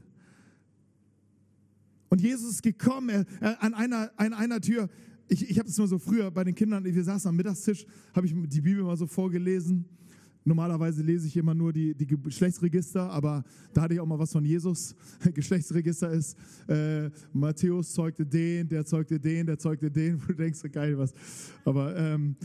Und 2.10 2.22
Jesus 2.22 2.52
ist 2.52 2.64
gekommen 2.64 3.10
er, 3.10 3.26
er, 3.42 3.62
an, 3.62 3.74
einer, 3.74 4.12
an 4.16 4.34
einer 4.34 4.62
Tür. 4.62 4.90
Ich, 5.28 5.50
ich 5.50 5.60
habe 5.60 5.68
es 5.68 5.78
mal 5.78 5.88
so 5.88 6.00
früher 6.00 6.32
bei 6.32 6.44
den 6.44 6.56
Kindern, 6.56 6.86
wir 6.86 7.04
saßen 7.04 7.30
am 7.30 7.36
Mittagstisch, 7.36 7.86
habe 8.14 8.28
ich 8.28 8.34
die 8.34 8.62
Bibel 8.62 8.84
mal 8.84 8.96
so 8.96 9.08
vorgelesen. 9.08 9.86
Normalerweise 10.48 11.02
lese 11.02 11.26
ich 11.28 11.36
immer 11.38 11.56
nur 11.56 11.74
die, 11.74 11.96
die 11.96 12.06
Geschlechtsregister, 12.06 13.10
aber 13.10 13.44
da 13.74 13.82
hatte 13.82 13.96
ich 13.96 14.00
auch 14.00 14.06
mal 14.06 14.20
was 14.20 14.32
von 14.32 14.46
Jesus. 14.46 14.96
Geschlechtsregister 15.34 16.12
ist, 16.12 16.38
äh, 16.68 17.10
Matthäus 17.34 17.92
zeugte 17.92 18.24
den, 18.24 18.70
der 18.70 18.86
zeugte 18.86 19.20
den, 19.20 19.48
der 19.48 19.58
zeugte 19.58 19.90
den. 19.90 20.22
Du 20.28 20.34
denkst, 20.34 20.62
geil, 20.72 21.00
was. 21.00 21.16
Aber 21.64 21.98
ähm, 21.98 22.36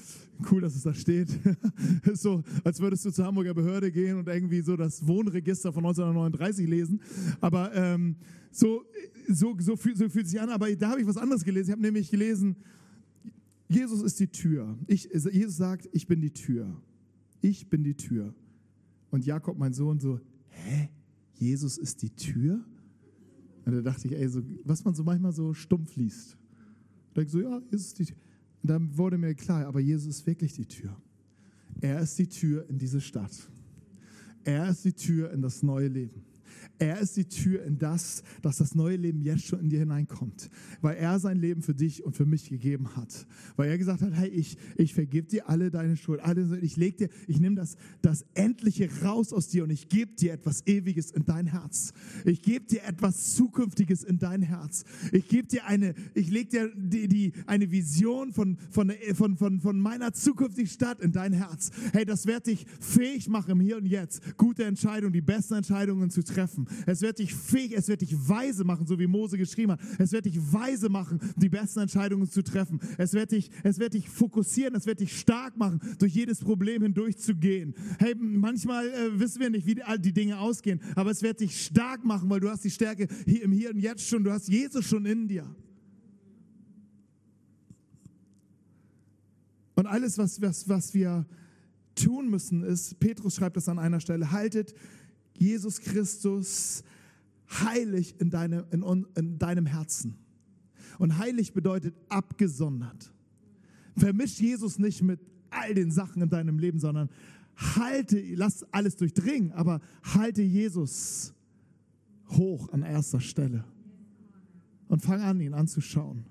cool, 0.51 0.63
dass 0.63 0.75
es 0.77 0.83
da 0.83 0.95
steht. 0.95 1.29
so, 2.15 2.43
als 2.65 2.81
würdest 2.81 3.05
du 3.05 3.11
zur 3.11 3.27
Hamburger 3.27 3.53
Behörde 3.53 3.93
gehen 3.93 4.17
und 4.17 4.29
irgendwie 4.29 4.63
so 4.63 4.79
das 4.79 5.07
Wohnregister 5.07 5.71
von 5.71 5.85
1939 5.85 6.67
lesen. 6.67 7.03
Aber 7.39 7.75
ähm, 7.75 8.17
so, 8.51 8.83
so, 9.29 9.55
so, 9.59 9.77
fühlt, 9.77 9.99
so 9.99 10.09
fühlt 10.09 10.27
sich 10.27 10.41
an. 10.41 10.49
Aber 10.49 10.75
da 10.75 10.93
habe 10.93 11.03
ich 11.03 11.07
was 11.07 11.19
anderes 11.19 11.45
gelesen. 11.45 11.69
Ich 11.69 11.73
habe 11.73 11.83
nämlich 11.83 12.11
gelesen, 12.11 12.57
Jesus 13.69 14.01
ist 14.01 14.19
die 14.21 14.29
Tür. 14.29 14.79
Ich, 14.87 15.11
Jesus 15.13 15.59
sagt, 15.59 15.87
ich 15.93 16.07
bin 16.07 16.23
die 16.23 16.33
Tür 16.33 16.81
ich 17.41 17.69
bin 17.69 17.85
die 17.85 17.97
Tür. 17.97 18.35
Und 19.11 19.27
Jakob, 19.27 19.59
mein 19.59 19.73
Sohn, 19.73 19.99
so, 19.99 20.21
hä? 20.49 20.91
Jesus 21.35 21.79
ist 21.79 22.03
die 22.03 22.11
Tür? 22.11 22.65
Und 23.65 23.73
da 23.73 23.81
dachte 23.81 24.09
ich, 24.09 24.15
ey, 24.15 24.29
so, 24.29 24.43
was 24.65 24.85
man 24.85 24.95
so 24.95 25.05
manchmal 25.05 25.33
so 25.33 25.55
stumpf 25.55 25.97
liest. 25.97 26.37
Und 27.09 27.17
denke 27.17 27.31
so, 27.31 27.41
ja, 27.41 27.61
Jesus 27.71 27.87
ist 27.87 27.99
die 27.99 28.05
Tür. 28.07 28.17
Und 28.63 28.71
dann 28.71 28.99
wurde 28.99 29.19
mir 29.19 29.35
klar, 29.35 29.67
aber 29.67 29.81
Jesus 29.81 30.19
ist 30.19 30.27
wirklich 30.27 30.53
die 30.53 30.67
Tür. 30.67 30.95
Er 31.81 32.01
ist 32.01 32.19
die 32.19 32.29
Tür 32.29 32.69
in 32.69 32.79
diese 32.79 33.01
Stadt. 33.01 33.33
Er 34.45 34.69
ist 34.69 34.85
die 34.85 34.93
Tür 34.93 35.31
in 35.33 35.41
das 35.41 35.63
neue 35.63 35.89
Leben. 35.89 36.23
Er 36.81 36.99
ist 36.99 37.15
die 37.19 37.27
Tür 37.27 37.63
in 37.63 37.79
das, 37.79 38.23
dass 38.41 38.57
das 38.57 38.75
neue 38.75 38.97
Leben 38.97 39.21
jetzt 39.21 39.45
schon 39.45 39.61
in 39.61 39.69
dir 39.69 39.81
hineinkommt. 39.81 40.49
Weil 40.81 40.97
er 40.97 41.21
sein 41.21 41.39
Leben 41.39 41.61
für 41.61 41.75
dich 41.75 42.05
und 42.05 42.17
für 42.17 42.25
mich 42.25 42.49
gegeben 42.49 42.97
hat. 42.97 43.27
Weil 43.57 43.69
er 43.69 43.77
gesagt 43.77 44.01
hat, 44.01 44.15
hey, 44.15 44.29
ich, 44.29 44.57
ich 44.77 44.95
vergib 44.95 45.29
dir 45.29 45.51
alle 45.51 45.71
deine 45.71 45.99
Schuld. 45.99 46.21
Alle, 46.21 46.59
ich 46.61 46.79
leg 46.79 46.97
dir, 46.97 47.11
ich 47.27 47.39
nehme 47.39 47.57
das, 47.57 47.77
das 48.01 48.25
Endliche 48.33 48.89
raus 49.05 49.35
aus 49.35 49.49
dir 49.49 49.65
und 49.65 49.71
ich 49.71 49.91
gebe 49.91 50.15
dir 50.15 50.33
etwas 50.33 50.67
Ewiges 50.67 51.11
in 51.11 51.27
dein 51.27 51.47
Herz. 51.49 51.93
Ich 52.25 52.41
gebe 52.41 52.65
dir 52.65 52.83
etwas 52.85 53.35
Zukünftiges 53.35 54.03
in 54.03 54.19
dein 54.19 54.41
Herz. 54.41 54.85
Ich 55.13 55.29
gebe 55.29 55.49
dir 55.49 55.67
eine, 55.67 55.95
ich 56.15 56.31
leg 56.31 56.49
dir 56.49 56.73
die, 56.75 57.09
die, 57.09 57.33
eine 57.47 57.71
Vision 57.71 58.33
von, 58.33 58.57
von, 58.71 58.91
von, 59.13 59.37
von, 59.37 59.61
von 59.61 59.79
meiner 59.79 60.15
zukünftigen 60.15 60.71
Stadt 60.71 61.01
in 61.03 61.13
dein 61.13 61.35
Herz. 61.35 61.73
Hey, 61.93 62.07
das 62.07 62.27
wird 62.27 62.47
dich 62.47 62.65
fähig 62.81 63.29
machen, 63.29 63.61
Hier 63.61 63.77
und 63.77 63.85
Jetzt 63.85 64.39
gute 64.39 64.65
Entscheidungen, 64.65 65.13
die 65.13 65.21
besten 65.21 65.57
Entscheidungen 65.57 66.09
zu 66.09 66.25
treffen. 66.25 66.70
Es 66.87 67.01
wird 67.03 67.19
dich 67.19 67.35
fähig, 67.35 67.73
es 67.77 67.89
wird 67.89 68.01
dich 68.01 68.17
weise 68.29 68.65
machen, 68.65 68.87
so 68.87 68.99
wie 68.99 69.07
Mose 69.07 69.39
geschrieben 69.39 69.73
hat. 69.73 69.81
Es 69.99 70.13
wird 70.13 70.27
dich 70.27 70.39
weise 70.53 70.89
machen, 70.89 71.19
die 71.37 71.49
besten 71.49 71.81
Entscheidungen 71.81 72.29
zu 72.31 72.43
treffen. 72.43 72.81
Es 72.99 73.13
wird 73.13 73.33
dich, 73.33 73.51
es 73.63 73.79
wird 73.79 73.95
dich 73.95 74.09
fokussieren, 74.09 74.75
es 74.75 74.87
wird 74.87 75.01
dich 75.01 75.19
stark 75.19 75.57
machen, 75.57 75.81
durch 75.99 76.15
jedes 76.15 76.41
Problem 76.41 76.83
hindurchzugehen. 76.83 77.75
Hey, 77.99 78.15
manchmal 78.17 78.89
äh, 78.89 79.19
wissen 79.19 79.41
wir 79.41 79.51
nicht, 79.51 79.67
wie 79.67 79.77
die, 79.77 79.83
all 79.83 79.99
die 79.99 80.13
Dinge 80.13 80.39
ausgehen, 80.39 80.81
aber 80.95 81.11
es 81.11 81.23
wird 81.23 81.41
dich 81.41 81.65
stark 81.65 82.05
machen, 82.05 82.29
weil 82.31 82.41
du 82.41 82.49
hast 82.49 82.65
die 82.65 82.71
Stärke 82.71 83.09
hier 83.25 83.43
im 83.43 83.53
Hier 83.53 83.71
und 83.71 83.79
Jetzt 83.79 84.07
schon, 84.07 84.25
du 84.25 84.31
hast 84.31 84.49
Jesus 84.49 84.87
schon 84.87 85.07
in 85.07 85.29
dir. 85.29 85.47
Und 89.75 89.87
alles, 89.87 90.19
was, 90.19 90.43
was, 90.43 90.69
was 90.69 90.93
wir 90.93 91.25
tun 91.95 92.29
müssen, 92.29 92.63
ist, 92.63 93.01
Petrus 93.01 93.37
schreibt 93.37 93.57
das 93.57 93.69
an 93.69 93.79
einer 93.79 94.01
Stelle, 94.01 94.31
haltet 94.31 94.75
Jesus 95.41 95.81
Christus 95.81 96.85
heilig 97.49 98.15
in, 98.21 98.31
deine, 98.31 98.67
in, 98.71 99.07
in 99.17 99.39
deinem 99.39 99.67
Herzen. 99.67 100.15
Und 100.99 101.19
heilig 101.19 101.55
bedeutet 101.55 101.95
abgesondert. 102.11 103.11
Vermisch 103.97 104.39
Jesus 104.39 104.79
nicht 104.79 105.03
mit 105.03 105.19
all 105.49 105.75
den 105.75 105.91
Sachen 105.91 106.23
in 106.23 106.29
deinem 106.29 106.59
Leben, 106.59 106.79
sondern 106.79 107.09
halte, 107.57 108.23
lass 108.35 108.63
alles 108.73 108.97
durchdringen, 108.97 109.53
aber 109.53 109.81
halte 110.03 110.43
Jesus 110.43 111.33
hoch 112.29 112.69
an 112.73 112.83
erster 112.83 113.21
Stelle. 113.21 113.65
Und 114.89 115.01
fang 115.01 115.23
an, 115.23 115.41
ihn 115.41 115.55
anzuschauen. 115.55 116.27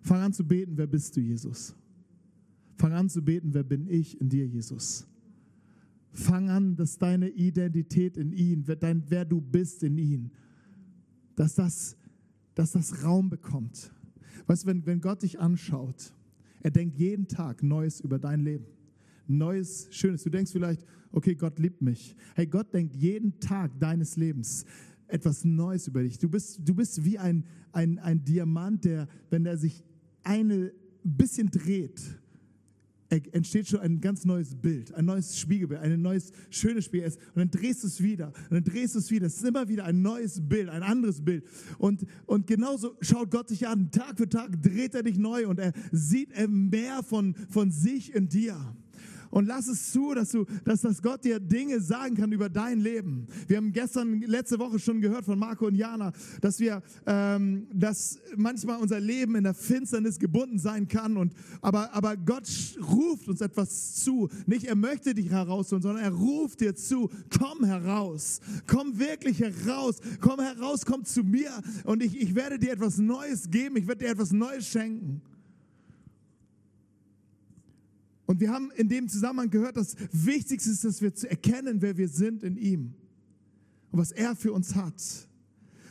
Fang 0.00 0.20
an 0.20 0.32
zu 0.32 0.44
beten, 0.44 0.76
wer 0.76 0.86
bist 0.86 1.16
du, 1.16 1.20
Jesus? 1.20 1.74
Fang 2.76 2.92
an 2.92 3.08
zu 3.08 3.20
beten, 3.20 3.52
wer 3.52 3.64
bin 3.64 3.88
ich 3.88 4.20
in 4.20 4.28
dir, 4.28 4.46
Jesus? 4.46 5.06
Fang 6.14 6.48
an, 6.48 6.76
dass 6.76 6.96
deine 6.96 7.28
Identität 7.28 8.16
in 8.16 8.32
ihn, 8.32 8.64
dein, 8.64 9.02
wer 9.08 9.24
du 9.24 9.40
bist 9.40 9.82
in 9.82 9.98
ihn, 9.98 10.30
dass 11.34 11.56
das, 11.56 11.96
dass 12.54 12.72
das 12.72 13.02
Raum 13.02 13.28
bekommt. 13.28 13.92
Weißt 14.46 14.62
du, 14.62 14.68
wenn, 14.68 14.86
wenn 14.86 15.00
Gott 15.00 15.22
dich 15.22 15.40
anschaut, 15.40 16.14
er 16.60 16.70
denkt 16.70 16.96
jeden 16.96 17.26
Tag 17.26 17.62
Neues 17.62 18.00
über 18.00 18.18
dein 18.18 18.40
Leben. 18.40 18.66
Neues, 19.26 19.88
Schönes. 19.90 20.22
Du 20.22 20.30
denkst 20.30 20.52
vielleicht, 20.52 20.84
okay, 21.10 21.34
Gott 21.34 21.58
liebt 21.58 21.82
mich. 21.82 22.14
Hey, 22.34 22.46
Gott 22.46 22.72
denkt 22.72 22.94
jeden 22.94 23.40
Tag 23.40 23.78
deines 23.80 24.16
Lebens 24.16 24.64
etwas 25.08 25.44
Neues 25.44 25.88
über 25.88 26.02
dich. 26.02 26.18
Du 26.18 26.28
bist, 26.28 26.60
du 26.64 26.74
bist 26.74 27.04
wie 27.04 27.18
ein, 27.18 27.44
ein, 27.72 27.98
ein 27.98 28.24
Diamant, 28.24 28.84
der, 28.84 29.08
wenn 29.30 29.46
er 29.46 29.56
sich 29.56 29.82
ein 30.22 30.70
bisschen 31.02 31.50
dreht, 31.50 32.00
entsteht 33.32 33.68
schon 33.68 33.80
ein 33.80 34.00
ganz 34.00 34.24
neues 34.24 34.54
Bild, 34.54 34.92
ein 34.94 35.04
neues 35.04 35.38
Spiegelbild, 35.38 35.80
ein 35.80 36.00
neues 36.00 36.32
schönes 36.50 36.84
Spiel. 36.86 37.04
Und 37.04 37.18
dann 37.36 37.50
drehst 37.50 37.82
du 37.82 37.86
es 37.88 38.02
wieder 38.02 38.28
und 38.50 38.52
dann 38.52 38.64
drehst 38.64 38.94
du 38.94 38.98
es 38.98 39.10
wieder. 39.10 39.26
Es 39.26 39.36
ist 39.36 39.44
immer 39.44 39.68
wieder 39.68 39.84
ein 39.84 40.02
neues 40.02 40.40
Bild, 40.46 40.68
ein 40.68 40.82
anderes 40.82 41.24
Bild. 41.24 41.44
Und, 41.78 42.04
und 42.26 42.46
genauso 42.46 42.96
schaut 43.00 43.30
Gott 43.30 43.50
dich 43.50 43.66
an. 43.66 43.90
Tag 43.90 44.18
für 44.18 44.28
Tag 44.28 44.62
dreht 44.62 44.94
er 44.94 45.02
dich 45.02 45.18
neu 45.18 45.46
und 45.46 45.58
er 45.58 45.72
sieht 45.92 46.30
mehr 46.48 47.02
von, 47.02 47.34
von 47.48 47.70
sich 47.70 48.14
in 48.14 48.28
dir. 48.28 48.76
Und 49.34 49.46
lass 49.46 49.66
es 49.66 49.90
zu, 49.90 50.14
dass, 50.14 50.30
du, 50.30 50.44
dass 50.64 50.82
das 50.82 51.02
Gott 51.02 51.24
dir 51.24 51.40
Dinge 51.40 51.80
sagen 51.80 52.14
kann 52.14 52.30
über 52.30 52.48
dein 52.48 52.78
Leben. 52.78 53.26
Wir 53.48 53.56
haben 53.56 53.72
gestern, 53.72 54.20
letzte 54.20 54.60
Woche 54.60 54.78
schon 54.78 55.00
gehört 55.00 55.24
von 55.24 55.36
Marco 55.36 55.66
und 55.66 55.74
Jana, 55.74 56.12
dass 56.40 56.60
wir, 56.60 56.84
ähm, 57.04 57.66
dass 57.72 58.20
manchmal 58.36 58.80
unser 58.80 59.00
Leben 59.00 59.34
in 59.34 59.42
der 59.42 59.54
Finsternis 59.54 60.20
gebunden 60.20 60.60
sein 60.60 60.86
kann. 60.86 61.16
Und, 61.16 61.32
aber, 61.60 61.92
aber 61.92 62.16
Gott 62.16 62.48
ruft 62.80 63.26
uns 63.26 63.40
etwas 63.40 63.96
zu. 63.96 64.28
Nicht 64.46 64.66
er 64.66 64.76
möchte 64.76 65.14
dich 65.14 65.30
herausholen, 65.30 65.82
sondern 65.82 66.04
er 66.04 66.12
ruft 66.12 66.60
dir 66.60 66.76
zu. 66.76 67.10
Komm 67.36 67.64
heraus. 67.64 68.40
Komm 68.68 69.00
wirklich 69.00 69.40
heraus. 69.40 69.96
Komm 70.20 70.38
heraus, 70.38 70.86
komm 70.86 71.04
zu 71.04 71.24
mir. 71.24 71.50
Und 71.82 72.04
ich, 72.04 72.20
ich 72.20 72.36
werde 72.36 72.56
dir 72.56 72.74
etwas 72.74 72.98
Neues 72.98 73.50
geben. 73.50 73.78
Ich 73.78 73.88
werde 73.88 74.04
dir 74.04 74.12
etwas 74.12 74.30
Neues 74.30 74.68
schenken. 74.68 75.22
Und 78.26 78.40
wir 78.40 78.50
haben 78.50 78.70
in 78.72 78.88
dem 78.88 79.08
Zusammenhang 79.08 79.50
gehört, 79.50 79.76
das 79.76 79.96
Wichtigste 80.12 80.70
ist, 80.70 80.84
dass 80.84 81.02
wir 81.02 81.14
zu 81.14 81.28
erkennen, 81.28 81.82
wer 81.82 81.96
wir 81.96 82.08
sind 82.08 82.42
in 82.42 82.56
ihm 82.56 82.94
und 83.90 83.98
was 83.98 84.12
er 84.12 84.34
für 84.34 84.52
uns 84.52 84.74
hat. 84.74 85.28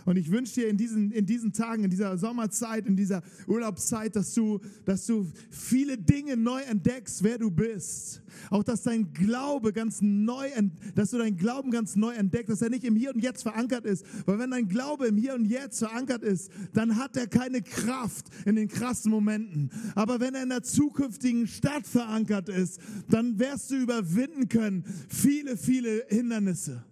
Und 0.06 0.18
ich 0.18 0.32
wünsche 0.32 0.56
dir 0.56 0.68
in 0.68 0.78
diesen, 0.78 1.12
in 1.12 1.26
diesen 1.26 1.54
Tagen, 1.54 1.84
in 1.84 1.90
dieser 1.90 2.18
Sommerzeit, 2.18 2.86
in 2.86 2.96
dieser 2.96 3.22
Urlaubszeit, 3.48 4.16
dass 4.16 4.34
du, 4.34 4.60
dass 4.86 5.06
du 5.06 5.28
viele 5.50 5.98
Dinge 5.98 6.38
neu 6.38 6.62
entdeckst, 6.62 7.24
wer 7.24 7.38
du 7.38 7.50
bist. 7.50 8.22
Auch, 8.50 8.64
dass 8.64 8.84
dein 8.84 9.14
Glaube 9.14 9.74
ganz 9.74 10.02
neu, 10.02 10.50
dass 10.96 11.12
du 11.12 11.18
deinen 11.18 11.38
Glauben 11.38 11.72
ganz 11.72 11.96
neu 11.96 12.14
entdeckst, 12.14 12.50
dass 12.50 12.62
er 12.62 12.70
nicht 12.70 12.84
im 12.84 12.96
Hier 12.96 13.14
und 13.14 13.22
Jetzt 13.22 13.44
verankert 13.44 13.86
ist. 13.86 14.06
Weil 14.26 14.40
wenn 14.40 14.52
dein 14.52 14.68
Glaube 14.68 15.08
im 15.08 15.18
Hier 15.18 15.36
und 15.36 15.46
Jetzt 15.46 15.80
verankert 15.80 16.24
ist, 16.24 16.52
dann 16.74 16.98
hat 16.98 17.16
er 17.18 17.28
keine 17.28 17.62
Kraft 17.62 18.28
in 18.46 18.56
den 18.56 18.68
krassen 18.68 19.12
Momenten. 19.12 19.70
Aber 19.96 20.20
wenn 20.20 20.36
er 20.36 20.44
in 20.44 20.50
der 20.50 20.64
zukünftigen 20.64 21.48
Stadt 21.48 21.88
verankert 21.88 22.50
ist, 22.50 22.80
dann 23.10 23.40
wirst 23.40 23.72
du 23.72 23.76
überwinden 23.76 24.50
können 24.50 24.84
viele, 25.08 25.58
viele 25.58 26.06
Hindernisse. 26.10 26.84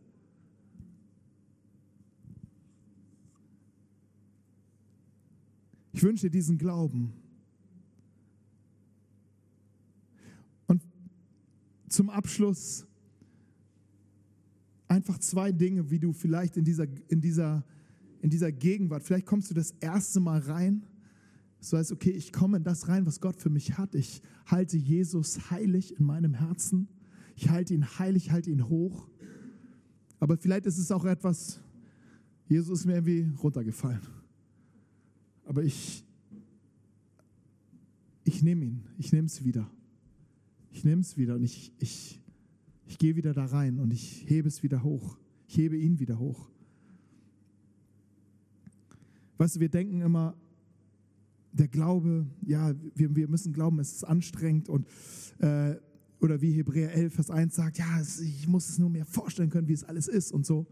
Ich 6.01 6.07
wünsche 6.07 6.25
dir 6.25 6.31
diesen 6.31 6.57
Glauben. 6.57 7.13
zum 11.89 12.09
Abschluss 12.09 12.87
einfach 14.87 15.19
zwei 15.19 15.51
Dinge, 15.51 15.91
wie 15.91 15.99
du 15.99 16.11
vielleicht 16.11 16.57
in 16.57 16.63
dieser, 16.63 16.87
in 17.09 17.21
dieser, 17.21 17.63
in 18.21 18.31
dieser 18.31 18.51
Gegenwart, 18.51 19.03
vielleicht 19.03 19.27
kommst 19.27 19.51
du 19.51 19.53
das 19.53 19.75
erste 19.79 20.19
Mal 20.19 20.39
rein, 20.39 20.87
so 21.59 21.77
heißt, 21.77 21.91
okay, 21.91 22.09
ich 22.09 22.33
komme 22.33 22.57
in 22.57 22.63
das 22.63 22.87
rein, 22.87 23.05
was 23.05 23.21
Gott 23.21 23.35
für 23.35 23.51
mich 23.51 23.77
hat. 23.77 23.93
Ich 23.93 24.23
halte 24.47 24.77
Jesus 24.77 25.51
heilig 25.51 25.99
in 25.99 26.05
meinem 26.05 26.33
Herzen. 26.33 26.87
Ich 27.35 27.49
halte 27.49 27.75
ihn 27.75 27.85
heilig, 27.99 28.31
halte 28.31 28.49
ihn 28.49 28.69
hoch. 28.69 29.07
Aber 30.19 30.37
vielleicht 30.37 30.65
ist 30.65 30.79
es 30.79 30.91
auch 30.91 31.05
etwas, 31.05 31.59
Jesus 32.47 32.79
ist 32.79 32.85
mir 32.87 32.93
irgendwie 32.93 33.29
runtergefallen. 33.37 34.20
Aber 35.51 35.65
ich, 35.65 36.05
ich 38.23 38.41
nehme 38.41 38.63
ihn, 38.63 38.85
ich 38.97 39.11
nehme 39.11 39.25
es 39.25 39.43
wieder. 39.43 39.69
Ich 40.71 40.85
nehme 40.85 41.01
es 41.01 41.17
wieder 41.17 41.35
und 41.35 41.43
ich, 41.43 41.73
ich, 41.77 42.21
ich 42.85 42.97
gehe 42.97 43.17
wieder 43.17 43.33
da 43.33 43.43
rein 43.43 43.77
und 43.77 43.91
ich 43.91 44.23
hebe 44.29 44.47
es 44.47 44.63
wieder 44.63 44.81
hoch. 44.81 45.17
Ich 45.49 45.57
hebe 45.57 45.75
ihn 45.75 45.99
wieder 45.99 46.17
hoch. 46.19 46.49
Weißt 49.39 49.57
du, 49.57 49.59
wir 49.59 49.67
denken 49.67 49.99
immer, 49.99 50.37
der 51.51 51.67
Glaube, 51.67 52.25
ja, 52.43 52.73
wir, 52.95 53.13
wir 53.13 53.27
müssen 53.27 53.51
glauben, 53.51 53.77
es 53.79 53.91
ist 53.91 54.03
anstrengend 54.05 54.69
und 54.69 54.87
äh, 55.39 55.75
oder 56.21 56.39
wie 56.39 56.53
Hebräer 56.53 56.93
11, 56.93 57.13
Vers 57.13 57.29
1 57.29 57.55
sagt, 57.55 57.77
ja, 57.77 58.01
ich 58.01 58.47
muss 58.47 58.69
es 58.69 58.79
nur 58.79 58.89
mir 58.89 59.03
vorstellen 59.03 59.49
können, 59.49 59.67
wie 59.67 59.73
es 59.73 59.83
alles 59.83 60.07
ist 60.07 60.31
und 60.31 60.45
so. 60.45 60.65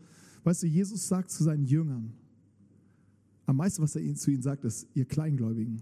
Weißt 0.46 0.64
du, 0.64 0.68
Jesus 0.68 1.06
sagt 1.06 1.32
zu 1.32 1.44
seinen 1.44 1.66
Jüngern, 1.66 2.14
am 3.50 3.56
meisten, 3.56 3.82
was 3.82 3.96
er 3.96 4.16
zu 4.16 4.30
ihnen 4.30 4.44
sagt, 4.44 4.64
ist, 4.64 4.88
ihr 4.94 5.06
Kleingläubigen. 5.06 5.82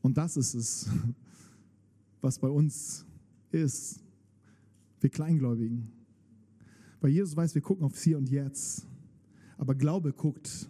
Und 0.00 0.18
das 0.18 0.36
ist 0.36 0.54
es, 0.54 0.90
was 2.20 2.40
bei 2.40 2.48
uns 2.48 3.06
ist, 3.52 4.02
wir 5.00 5.10
Kleingläubigen. 5.10 5.92
Weil 7.00 7.10
Jesus 7.10 7.36
weiß, 7.36 7.54
wir 7.54 7.62
gucken 7.62 7.84
aufs 7.84 8.02
Hier 8.02 8.18
und 8.18 8.30
Jetzt. 8.30 8.84
Aber 9.58 9.76
Glaube 9.76 10.12
guckt 10.12 10.68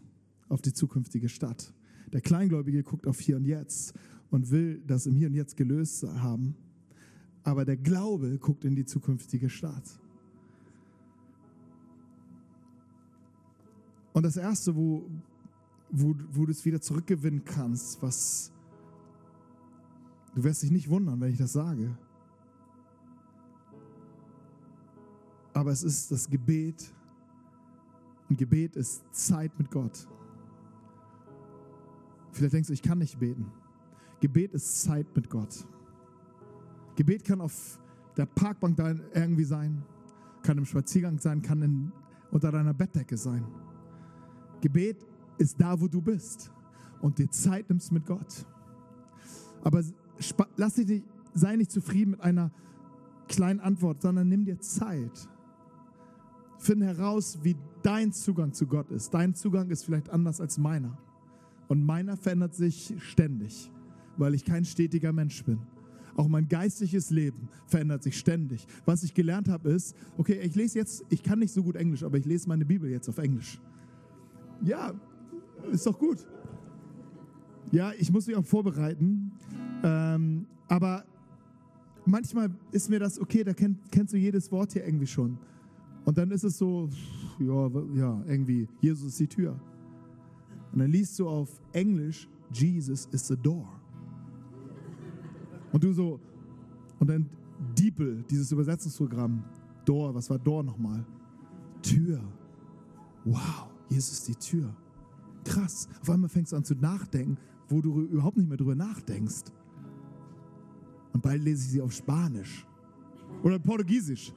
auf 0.50 0.60
die 0.60 0.74
zukünftige 0.74 1.30
Stadt. 1.30 1.72
Der 2.12 2.20
Kleingläubige 2.20 2.82
guckt 2.82 3.06
auf 3.06 3.20
Hier 3.20 3.36
und 3.36 3.46
Jetzt 3.46 3.94
und 4.30 4.50
will 4.50 4.82
das 4.86 5.06
im 5.06 5.14
Hier 5.14 5.28
und 5.28 5.34
Jetzt 5.34 5.56
gelöst 5.56 6.02
haben. 6.02 6.56
Aber 7.42 7.64
der 7.64 7.78
Glaube 7.78 8.38
guckt 8.38 8.66
in 8.66 8.76
die 8.76 8.84
zukünftige 8.84 9.48
Stadt. 9.48 9.98
Und 14.12 14.25
das 14.25 14.37
Erste, 14.37 14.75
wo, 14.75 15.09
wo, 15.90 16.14
wo 16.31 16.44
du 16.46 16.53
es 16.53 16.64
wieder 16.64 16.81
zurückgewinnen 16.81 17.44
kannst, 17.44 18.03
was 18.03 18.53
du 20.35 20.42
wirst 20.42 20.62
dich 20.62 20.70
nicht 20.70 20.88
wundern, 20.88 21.20
wenn 21.20 21.33
ich 21.33 21.38
das 21.38 21.53
sage. 21.53 21.96
Aber 25.55 25.70
es 25.70 25.83
ist 25.83 26.11
das 26.11 26.29
Gebet. 26.29 26.92
Und 28.29 28.38
Gebet 28.38 28.77
ist 28.77 29.03
Zeit 29.14 29.57
mit 29.59 29.70
Gott. 29.70 30.09
Vielleicht 32.33 32.55
denkst 32.55 32.68
du, 32.68 32.72
ich 32.72 32.83
kann 32.83 32.98
nicht 32.98 33.18
beten. 33.18 33.51
Gebet 34.20 34.55
ist 34.55 34.83
Zeit 34.83 35.07
mit 35.14 35.29
Gott. 35.29 35.66
Gebet 36.96 37.25
kann 37.25 37.40
auf 37.40 37.79
der 38.16 38.27
Parkbank 38.27 38.79
irgendwie 39.14 39.44
sein, 39.44 39.83
kann 40.42 40.59
im 40.59 40.64
Spaziergang 40.64 41.18
sein, 41.18 41.42
kann 41.42 41.62
in, 41.62 41.92
unter 42.31 42.53
deiner 42.53 42.75
Bettdecke 42.75 43.16
sein. 43.16 43.44
Gebet 44.62 45.05
ist 45.37 45.61
da, 45.61 45.79
wo 45.79 45.88
du 45.88 46.01
bist 46.01 46.51
und 47.03 47.18
dir 47.18 47.31
Zeit 47.31 47.68
nimmst 47.68 47.92
mit 47.92 48.07
Gott. 48.07 48.46
Aber 49.62 49.83
lass 50.57 50.75
dich 50.75 51.03
sei 51.35 51.57
nicht 51.57 51.70
zufrieden 51.70 52.12
mit 52.12 52.20
einer 52.20 52.51
kleinen 53.29 53.61
Antwort, 53.61 54.03
sondern 54.03 54.29
nimm 54.29 54.44
dir 54.44 54.59
Zeit. 54.61 55.29
Finde 56.59 56.87
heraus, 56.87 57.38
wie 57.42 57.57
dein 57.83 58.12
Zugang 58.12 58.53
zu 58.53 58.66
Gott 58.66 58.90
ist. 58.90 59.12
Dein 59.12 59.35
Zugang 59.35 59.68
ist 59.70 59.85
vielleicht 59.85 60.11
anders 60.11 60.40
als 60.40 60.59
meiner. 60.59 60.96
Und 61.68 61.85
meiner 61.85 62.16
verändert 62.16 62.55
sich 62.55 62.94
ständig, 62.98 63.70
weil 64.16 64.35
ich 64.35 64.44
kein 64.44 64.64
stetiger 64.64 65.12
Mensch 65.12 65.42
bin. 65.44 65.59
Auch 66.14 66.29
mein 66.29 66.46
geistliches 66.46 67.11
Leben 67.11 67.48
verändert 67.66 68.03
sich 68.03 68.18
ständig. 68.18 68.66
Was 68.85 69.03
ich 69.03 69.14
gelernt 69.14 69.48
habe 69.48 69.70
ist, 69.70 69.96
okay, 70.18 70.38
ich 70.42 70.55
lese 70.55 70.79
jetzt, 70.79 71.05
ich 71.09 71.22
kann 71.22 71.38
nicht 71.38 71.53
so 71.53 71.62
gut 71.62 71.75
Englisch, 71.75 72.03
aber 72.03 72.18
ich 72.18 72.27
lese 72.27 72.48
meine 72.48 72.66
Bibel 72.66 72.90
jetzt 72.90 73.09
auf 73.09 73.18
Englisch. 73.18 73.59
Ja, 74.64 74.92
ist 75.70 75.87
doch 75.87 75.98
gut. 75.98 76.27
Ja, 77.70 77.92
ich 77.98 78.12
muss 78.12 78.27
mich 78.27 78.37
auch 78.37 78.44
vorbereiten. 78.44 79.33
Ähm, 79.83 80.46
aber 80.68 81.05
manchmal 82.05 82.51
ist 82.70 82.88
mir 82.90 82.98
das, 82.98 83.18
okay, 83.18 83.44
da 83.44 83.55
kenn, 83.55 83.79
kennst 83.90 84.12
du 84.12 84.18
jedes 84.18 84.51
Wort 84.53 84.72
hier 84.72 84.85
irgendwie 84.85 85.07
schon. 85.07 85.38
Und 86.05 86.18
dann 86.18 86.31
ist 86.31 86.44
es 86.44 86.59
so, 86.59 86.88
ja, 87.38 87.70
ja, 87.94 88.22
irgendwie, 88.27 88.68
Jesus 88.81 89.09
ist 89.09 89.20
die 89.20 89.27
Tür. 89.27 89.59
Und 90.72 90.81
dann 90.81 90.90
liest 90.90 91.18
du 91.18 91.29
auf 91.29 91.61
Englisch, 91.72 92.29
Jesus 92.53 93.07
is 93.12 93.27
the 93.29 93.37
door. 93.37 93.68
Und 95.72 95.83
du 95.83 95.92
so, 95.92 96.20
und 96.98 97.09
dann 97.09 97.29
Diepel, 97.79 98.25
dieses 98.29 98.53
Übersetzungsprogramm, 98.53 99.42
Door, 99.85 100.14
was 100.14 100.29
war 100.31 100.38
Door 100.38 100.64
nochmal? 100.64 101.05
Tür. 101.83 102.20
Wow, 103.25 103.71
Jesus 103.92 104.12
ist 104.12 104.28
die 104.28 104.35
Tür. 104.35 104.74
Krass. 105.44 105.88
Auf 106.00 106.11
einmal 106.11 106.31
fängst 106.31 106.52
du 106.52 106.57
an 106.57 106.64
zu 106.64 106.74
nachdenken, 106.74 107.37
wo 107.68 107.81
du 107.81 108.02
überhaupt 108.02 108.37
nicht 108.37 108.48
mehr 108.48 108.57
drüber 108.57 108.74
nachdenkst. 108.74 109.44
Und 111.12 111.22
bald 111.22 111.42
lese 111.42 111.64
ich 111.64 111.70
sie 111.72 111.81
auf 111.81 111.92
Spanisch 111.92 112.66
oder 113.42 113.59
Portugiesisch. 113.59 114.33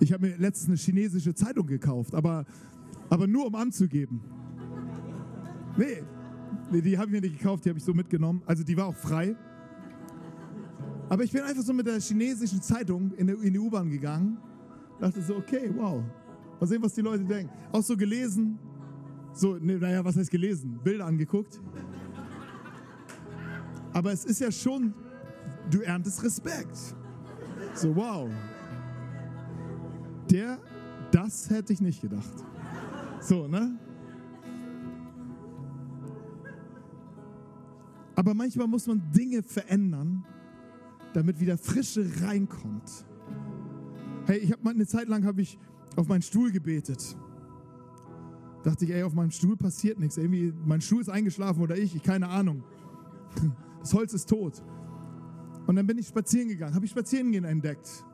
Ich 0.00 0.12
habe 0.12 0.28
mir 0.28 0.36
letztens 0.36 0.68
eine 0.68 0.76
chinesische 0.76 1.34
Zeitung 1.34 1.66
gekauft, 1.66 2.14
aber 2.14 2.44
aber 3.10 3.26
nur 3.26 3.46
um 3.46 3.54
anzugeben. 3.54 4.20
Nee, 5.76 6.02
nee 6.70 6.80
die 6.80 6.96
habe 6.96 7.08
ich 7.08 7.12
mir 7.12 7.20
nicht 7.20 7.38
gekauft, 7.38 7.64
die 7.64 7.68
habe 7.68 7.78
ich 7.78 7.84
so 7.84 7.92
mitgenommen. 7.92 8.42
Also 8.46 8.64
die 8.64 8.76
war 8.76 8.86
auch 8.86 8.96
frei. 8.96 9.36
Aber 11.08 11.24
ich 11.24 11.32
bin 11.32 11.42
einfach 11.42 11.62
so 11.62 11.72
mit 11.72 11.86
der 11.86 12.00
chinesischen 12.00 12.62
Zeitung 12.62 13.12
in, 13.14 13.28
in 13.28 13.52
die 13.52 13.58
U-Bahn 13.58 13.90
gegangen. 13.90 14.38
Dachte 15.00 15.20
so, 15.22 15.36
okay, 15.36 15.70
wow. 15.74 16.04
Mal 16.60 16.66
sehen, 16.66 16.82
was 16.82 16.92
die 16.92 17.00
Leute 17.00 17.24
denken. 17.24 17.50
Auch 17.72 17.82
so 17.82 17.96
gelesen. 17.96 18.58
So, 19.32 19.56
nee, 19.56 19.76
naja, 19.76 20.04
was 20.04 20.16
heißt 20.16 20.30
gelesen? 20.30 20.78
Bilder 20.84 21.06
angeguckt. 21.06 21.58
Aber 23.92 24.12
es 24.12 24.24
ist 24.24 24.40
ja 24.40 24.52
schon, 24.52 24.92
du 25.70 25.80
erntest 25.80 26.22
Respekt. 26.22 26.76
So, 27.74 27.96
wow. 27.96 28.28
Der, 30.30 30.58
das 31.10 31.48
hätte 31.48 31.72
ich 31.72 31.80
nicht 31.80 32.02
gedacht. 32.02 32.44
So, 33.20 33.48
ne? 33.48 33.78
Aber 38.14 38.34
manchmal 38.34 38.66
muss 38.66 38.86
man 38.86 39.02
Dinge 39.12 39.42
verändern, 39.42 40.24
damit 41.14 41.40
wieder 41.40 41.56
Frische 41.56 42.06
reinkommt. 42.22 43.06
Hey, 44.26 44.38
ich 44.38 44.52
habe 44.52 44.62
mal 44.62 44.74
eine 44.74 44.86
Zeit 44.86 45.08
lang 45.08 45.24
habe 45.24 45.40
ich 45.40 45.58
auf 45.96 46.08
meinen 46.08 46.22
Stuhl 46.22 46.50
gebetet. 46.50 47.16
Dachte 48.62 48.84
ich, 48.84 48.90
ey, 48.92 49.02
auf 49.02 49.14
meinem 49.14 49.30
Stuhl 49.30 49.56
passiert 49.56 49.98
nichts. 49.98 50.16
Irgendwie, 50.16 50.52
mein 50.64 50.80
Stuhl 50.80 51.00
ist 51.00 51.08
eingeschlafen 51.08 51.62
oder 51.62 51.76
ich, 51.76 51.94
ich 51.96 52.02
keine 52.02 52.28
Ahnung. 52.28 52.62
Das 53.80 53.94
Holz 53.94 54.12
ist 54.12 54.28
tot. 54.28 54.62
Und 55.66 55.76
dann 55.76 55.86
bin 55.86 55.98
ich 55.98 56.08
spazieren 56.08 56.48
gegangen, 56.48 56.74
habe 56.74 56.84
ich 56.84 56.90
spazieren 56.90 57.32
gehen 57.32 57.44
entdeckt. 57.44 58.04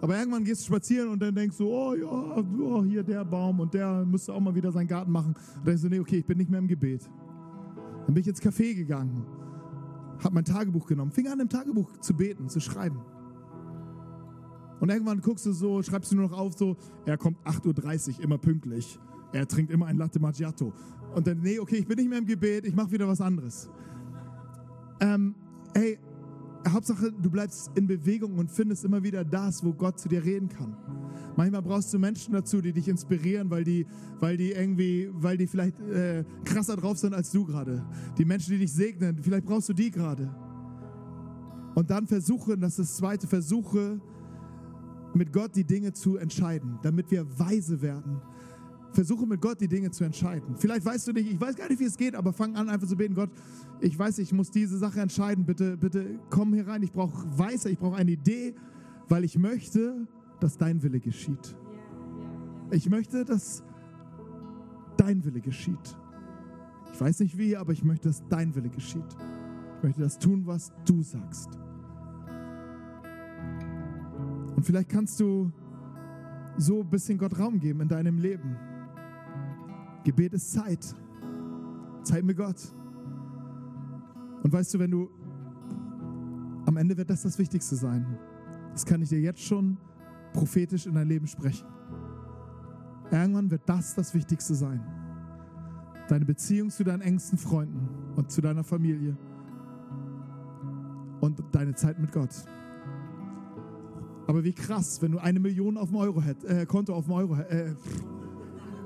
Aber 0.00 0.16
irgendwann 0.16 0.44
gehst 0.44 0.62
du 0.62 0.66
spazieren 0.66 1.08
und 1.08 1.20
dann 1.20 1.34
denkst 1.34 1.58
du, 1.58 1.68
oh 1.68 1.94
ja, 1.94 2.06
oh, 2.06 2.84
hier 2.84 3.02
der 3.02 3.24
Baum 3.24 3.60
und 3.60 3.74
der 3.74 4.04
müsste 4.04 4.32
auch 4.32 4.40
mal 4.40 4.54
wieder 4.54 4.70
seinen 4.70 4.86
Garten 4.86 5.10
machen. 5.10 5.34
Und 5.34 5.56
dann 5.56 5.64
denkst 5.64 5.82
du, 5.82 5.88
nee, 5.88 5.98
okay, 5.98 6.18
ich 6.18 6.26
bin 6.26 6.38
nicht 6.38 6.50
mehr 6.50 6.60
im 6.60 6.68
Gebet. 6.68 7.10
Dann 8.06 8.14
bin 8.14 8.22
ich 8.22 8.28
ins 8.28 8.40
Café 8.40 8.74
gegangen, 8.74 9.26
habe 10.22 10.34
mein 10.34 10.44
Tagebuch 10.44 10.86
genommen, 10.86 11.10
fing 11.10 11.26
an 11.26 11.40
im 11.40 11.48
Tagebuch 11.48 11.98
zu 11.98 12.14
beten, 12.14 12.48
zu 12.48 12.60
schreiben. 12.60 13.00
Und 14.80 14.90
irgendwann 14.90 15.20
guckst 15.20 15.46
du 15.46 15.52
so, 15.52 15.82
schreibst 15.82 16.12
du 16.12 16.16
nur 16.16 16.28
noch 16.28 16.38
auf, 16.38 16.56
so, 16.56 16.76
er 17.04 17.16
kommt 17.16 17.38
8.30 17.44 18.18
Uhr, 18.18 18.24
immer 18.24 18.38
pünktlich. 18.38 18.98
Er 19.32 19.46
trinkt 19.46 19.72
immer 19.72 19.86
ein 19.86 19.96
Latte 19.96 20.20
Macchiato. 20.20 20.72
Und 21.14 21.26
dann, 21.26 21.40
nee, 21.40 21.58
okay, 21.58 21.76
ich 21.76 21.86
bin 21.86 21.96
nicht 21.96 22.08
mehr 22.08 22.18
im 22.18 22.26
Gebet, 22.26 22.64
ich 22.66 22.74
mache 22.74 22.90
wieder 22.92 23.08
was 23.08 23.20
anderes. 23.20 23.68
Ähm, 25.00 25.34
hey, 25.74 25.98
Hauptsache, 26.66 27.12
du 27.12 27.30
bleibst 27.30 27.70
in 27.74 27.86
Bewegung 27.86 28.38
und 28.38 28.50
findest 28.50 28.84
immer 28.84 29.02
wieder 29.02 29.24
das, 29.24 29.64
wo 29.64 29.72
Gott 29.72 29.98
zu 29.98 30.08
dir 30.08 30.24
reden 30.24 30.48
kann. 30.48 30.76
Manchmal 31.36 31.62
brauchst 31.62 31.94
du 31.94 31.98
Menschen 31.98 32.32
dazu, 32.32 32.60
die 32.60 32.72
dich 32.72 32.88
inspirieren, 32.88 33.48
weil 33.50 33.64
die, 33.64 33.86
weil 34.18 34.36
die 34.36 34.50
irgendwie, 34.50 35.08
weil 35.12 35.36
die 35.36 35.46
vielleicht 35.46 35.78
äh, 35.80 36.24
krasser 36.44 36.76
drauf 36.76 36.98
sind 36.98 37.14
als 37.14 37.30
du 37.30 37.44
gerade. 37.44 37.86
Die 38.18 38.24
Menschen, 38.24 38.52
die 38.52 38.58
dich 38.58 38.72
segnen, 38.72 39.18
vielleicht 39.22 39.46
brauchst 39.46 39.68
du 39.68 39.72
die 39.72 39.90
gerade. 39.90 40.34
Und 41.74 41.90
dann 41.90 42.06
versuche, 42.06 42.58
das 42.58 42.78
ist 42.78 42.90
das 42.90 42.96
zweite, 42.96 43.28
versuche 43.28 44.00
mit 45.14 45.32
Gott 45.32 45.54
die 45.56 45.64
Dinge 45.64 45.92
zu 45.92 46.16
entscheiden, 46.16 46.78
damit 46.82 47.10
wir 47.10 47.26
weise 47.38 47.80
werden. 47.82 48.20
versuche 48.92 49.26
mit 49.26 49.40
Gott 49.40 49.60
die 49.60 49.68
Dinge 49.68 49.90
zu 49.90 50.04
entscheiden. 50.04 50.56
Vielleicht 50.56 50.84
weißt 50.84 51.08
du 51.08 51.12
nicht, 51.12 51.30
ich 51.30 51.40
weiß 51.40 51.56
gar 51.56 51.68
nicht, 51.68 51.78
wie 51.78 51.84
es 51.84 51.96
geht, 51.96 52.14
aber 52.14 52.32
fang 52.32 52.56
an 52.56 52.68
einfach 52.68 52.88
zu 52.88 52.96
beten, 52.96 53.14
Gott, 53.14 53.30
ich 53.80 53.96
weiß, 53.98 54.18
ich 54.18 54.32
muss 54.32 54.50
diese 54.50 54.78
Sache 54.78 55.00
entscheiden, 55.00 55.44
bitte, 55.44 55.76
bitte 55.76 56.18
komm 56.30 56.54
hier 56.54 56.66
rein, 56.66 56.82
ich 56.82 56.92
brauche 56.92 57.26
Weisheit, 57.38 57.72
ich 57.72 57.78
brauche 57.78 57.96
eine 57.96 58.12
Idee, 58.12 58.54
weil 59.08 59.24
ich 59.24 59.38
möchte, 59.38 60.06
dass 60.40 60.56
dein 60.56 60.82
Wille 60.82 61.00
geschieht. 61.00 61.56
Ich 62.70 62.88
möchte, 62.88 63.24
dass 63.24 63.62
dein 64.96 65.24
Wille 65.24 65.40
geschieht. 65.40 65.96
Ich 66.92 67.00
weiß 67.00 67.20
nicht 67.20 67.38
wie, 67.38 67.56
aber 67.56 67.72
ich 67.72 67.84
möchte, 67.84 68.08
dass 68.08 68.26
dein 68.28 68.54
Wille 68.54 68.70
geschieht. 68.70 69.16
Ich 69.76 69.82
möchte 69.82 70.00
das 70.00 70.18
tun, 70.18 70.46
was 70.46 70.72
du 70.84 71.02
sagst. 71.02 71.50
Und 74.58 74.64
vielleicht 74.64 74.88
kannst 74.88 75.20
du 75.20 75.52
so 76.56 76.80
ein 76.80 76.90
bisschen 76.90 77.16
Gott 77.16 77.38
Raum 77.38 77.60
geben 77.60 77.80
in 77.82 77.86
deinem 77.86 78.18
Leben. 78.18 78.56
Gebet 80.02 80.34
ist 80.34 80.50
Zeit. 80.52 80.96
Zeit 82.02 82.24
mit 82.24 82.36
Gott. 82.36 82.56
Und 84.42 84.52
weißt 84.52 84.74
du, 84.74 84.80
wenn 84.80 84.90
du 84.90 85.10
am 86.66 86.76
Ende 86.76 86.96
wird 86.96 87.08
das 87.08 87.22
das 87.22 87.38
Wichtigste 87.38 87.76
sein. 87.76 88.18
Das 88.72 88.84
kann 88.84 89.00
ich 89.00 89.10
dir 89.10 89.20
jetzt 89.20 89.42
schon 89.42 89.76
prophetisch 90.32 90.86
in 90.86 90.94
dein 90.96 91.06
Leben 91.06 91.28
sprechen. 91.28 91.68
Irgendwann 93.12 93.52
wird 93.52 93.62
das 93.64 93.94
das 93.94 94.12
Wichtigste 94.12 94.56
sein. 94.56 94.84
Deine 96.08 96.24
Beziehung 96.24 96.70
zu 96.70 96.82
deinen 96.82 97.02
engsten 97.02 97.38
Freunden 97.38 97.88
und 98.16 98.32
zu 98.32 98.40
deiner 98.40 98.64
Familie 98.64 99.16
und 101.20 101.44
deine 101.52 101.76
Zeit 101.76 102.00
mit 102.00 102.10
Gott. 102.10 102.34
Aber 104.28 104.44
wie 104.44 104.52
krass, 104.52 105.00
wenn 105.00 105.12
du 105.12 105.18
eine 105.18 105.40
Million 105.40 105.78
auf 105.78 105.88
dem 105.88 105.96
Euro 105.96 106.20
hätt, 106.20 106.44
äh, 106.44 106.66
Konto 106.66 106.92
auf 106.94 107.06
dem 107.06 107.14
Euro 107.14 107.34
äh, 107.34 107.74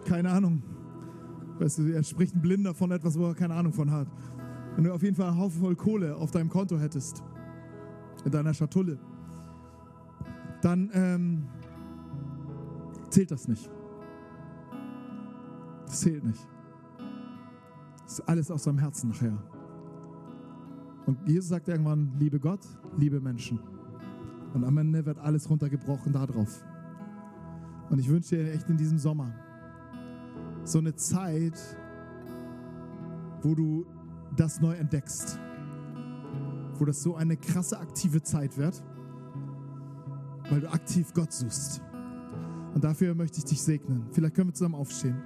keine 0.04 0.30
Ahnung. 0.30 0.62
Weißt 1.58 1.78
du, 1.78 1.92
er 1.92 2.04
spricht 2.04 2.36
ein 2.36 2.40
Blinder 2.40 2.72
von 2.74 2.92
etwas, 2.92 3.18
wo 3.18 3.26
er 3.26 3.34
keine 3.34 3.54
Ahnung 3.54 3.72
von 3.72 3.90
hat. 3.90 4.06
Wenn 4.76 4.84
du 4.84 4.94
auf 4.94 5.02
jeden 5.02 5.16
Fall 5.16 5.26
einen 5.26 5.38
Haufen 5.38 5.60
voll 5.60 5.74
Kohle 5.74 6.16
auf 6.16 6.30
deinem 6.30 6.48
Konto 6.48 6.78
hättest, 6.78 7.24
in 8.24 8.30
deiner 8.30 8.54
Schatulle, 8.54 9.00
dann 10.60 10.90
ähm, 10.94 11.46
zählt 13.10 13.32
das 13.32 13.48
nicht. 13.48 13.68
Das 15.86 16.00
zählt 16.00 16.22
nicht. 16.22 16.48
Das 18.04 18.20
ist 18.20 18.28
alles 18.28 18.48
aus 18.48 18.62
seinem 18.62 18.78
Herzen 18.78 19.10
nachher. 19.10 19.42
Und 21.06 21.18
Jesus 21.26 21.48
sagt 21.48 21.66
irgendwann, 21.66 22.12
liebe 22.20 22.38
Gott, 22.38 22.60
liebe 22.96 23.20
Menschen. 23.20 23.58
Und 24.54 24.64
am 24.64 24.76
Ende 24.78 25.04
wird 25.06 25.18
alles 25.18 25.48
runtergebrochen 25.48 26.12
darauf. 26.12 26.64
Und 27.90 27.98
ich 27.98 28.08
wünsche 28.08 28.36
dir 28.36 28.52
echt 28.52 28.68
in 28.68 28.76
diesem 28.76 28.98
Sommer 28.98 29.32
so 30.64 30.78
eine 30.78 30.94
Zeit, 30.94 31.58
wo 33.42 33.54
du 33.54 33.86
das 34.36 34.60
neu 34.60 34.74
entdeckst. 34.74 35.38
Wo 36.78 36.84
das 36.84 37.02
so 37.02 37.16
eine 37.16 37.36
krasse 37.36 37.78
aktive 37.78 38.22
Zeit 38.22 38.56
wird, 38.56 38.82
weil 40.50 40.60
du 40.60 40.70
aktiv 40.70 41.12
Gott 41.14 41.32
suchst. 41.32 41.82
Und 42.74 42.82
dafür 42.82 43.14
möchte 43.14 43.38
ich 43.38 43.44
dich 43.44 43.62
segnen. 43.62 44.06
Vielleicht 44.12 44.34
können 44.34 44.48
wir 44.48 44.54
zusammen 44.54 44.74
aufstehen. 44.74 45.16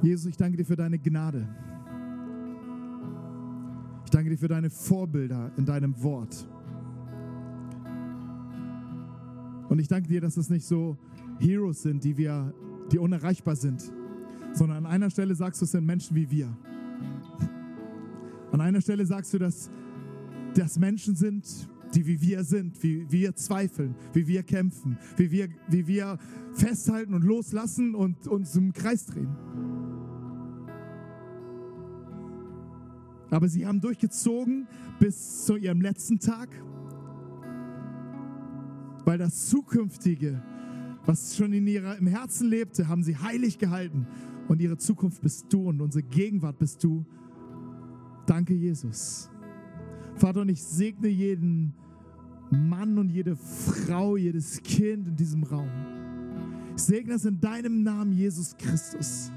Jesus, 0.00 0.26
ich 0.26 0.36
danke 0.36 0.56
dir 0.56 0.64
für 0.64 0.76
deine 0.76 0.98
Gnade. 0.98 1.48
Ich 4.18 4.20
danke 4.24 4.30
dir 4.34 4.40
für 4.40 4.48
deine 4.48 4.68
Vorbilder 4.68 5.52
in 5.56 5.64
deinem 5.64 6.02
Wort. 6.02 6.48
Und 9.68 9.78
ich 9.78 9.86
danke 9.86 10.08
dir, 10.08 10.20
dass 10.20 10.36
es 10.36 10.50
nicht 10.50 10.66
so 10.66 10.98
Heroes 11.38 11.82
sind, 11.82 12.02
die 12.02 12.16
wir, 12.16 12.52
die 12.90 12.98
unerreichbar 12.98 13.54
sind, 13.54 13.92
sondern 14.54 14.78
an 14.78 14.86
einer 14.86 15.08
Stelle 15.08 15.36
sagst 15.36 15.60
du, 15.60 15.66
es 15.66 15.70
sind 15.70 15.86
Menschen 15.86 16.16
wie 16.16 16.28
wir. 16.32 16.48
An 18.50 18.60
einer 18.60 18.80
Stelle 18.80 19.06
sagst 19.06 19.34
du, 19.34 19.38
dass 19.38 19.70
das 20.52 20.80
Menschen 20.80 21.14
sind, 21.14 21.46
die 21.94 22.04
wie 22.04 22.20
wir 22.20 22.42
sind, 22.42 22.82
wie 22.82 23.08
wir 23.12 23.36
zweifeln, 23.36 23.94
wie 24.14 24.26
wir 24.26 24.42
kämpfen, 24.42 24.98
wie 25.16 25.30
wir, 25.30 25.48
wie 25.68 25.86
wir 25.86 26.18
festhalten 26.54 27.14
und 27.14 27.22
loslassen 27.22 27.94
und 27.94 28.26
uns 28.26 28.56
im 28.56 28.72
Kreis 28.72 29.06
drehen. 29.06 29.47
Aber 33.30 33.48
sie 33.48 33.66
haben 33.66 33.80
durchgezogen 33.80 34.66
bis 34.98 35.44
zu 35.44 35.56
ihrem 35.56 35.80
letzten 35.80 36.18
Tag, 36.18 36.48
weil 39.04 39.18
das 39.18 39.48
Zukünftige, 39.48 40.42
was 41.04 41.36
schon 41.36 41.52
in 41.52 41.66
ihrer, 41.66 41.96
im 41.96 42.06
Herzen 42.06 42.48
lebte, 42.48 42.88
haben 42.88 43.02
sie 43.02 43.16
heilig 43.16 43.58
gehalten. 43.58 44.06
Und 44.48 44.62
ihre 44.62 44.78
Zukunft 44.78 45.20
bist 45.20 45.46
du 45.50 45.68
und 45.68 45.80
unsere 45.80 46.02
Gegenwart 46.02 46.58
bist 46.58 46.82
du. 46.82 47.04
Danke, 48.24 48.54
Jesus. 48.54 49.30
Vater, 50.16 50.40
und 50.40 50.48
ich 50.48 50.62
segne 50.62 51.08
jeden 51.08 51.74
Mann 52.50 52.96
und 52.96 53.10
jede 53.10 53.36
Frau, 53.36 54.16
jedes 54.16 54.62
Kind 54.62 55.06
in 55.08 55.16
diesem 55.16 55.42
Raum. 55.44 55.68
Ich 56.76 56.82
segne 56.82 57.14
es 57.14 57.24
in 57.24 57.40
deinem 57.40 57.82
Namen, 57.82 58.12
Jesus 58.12 58.56
Christus, 58.56 59.30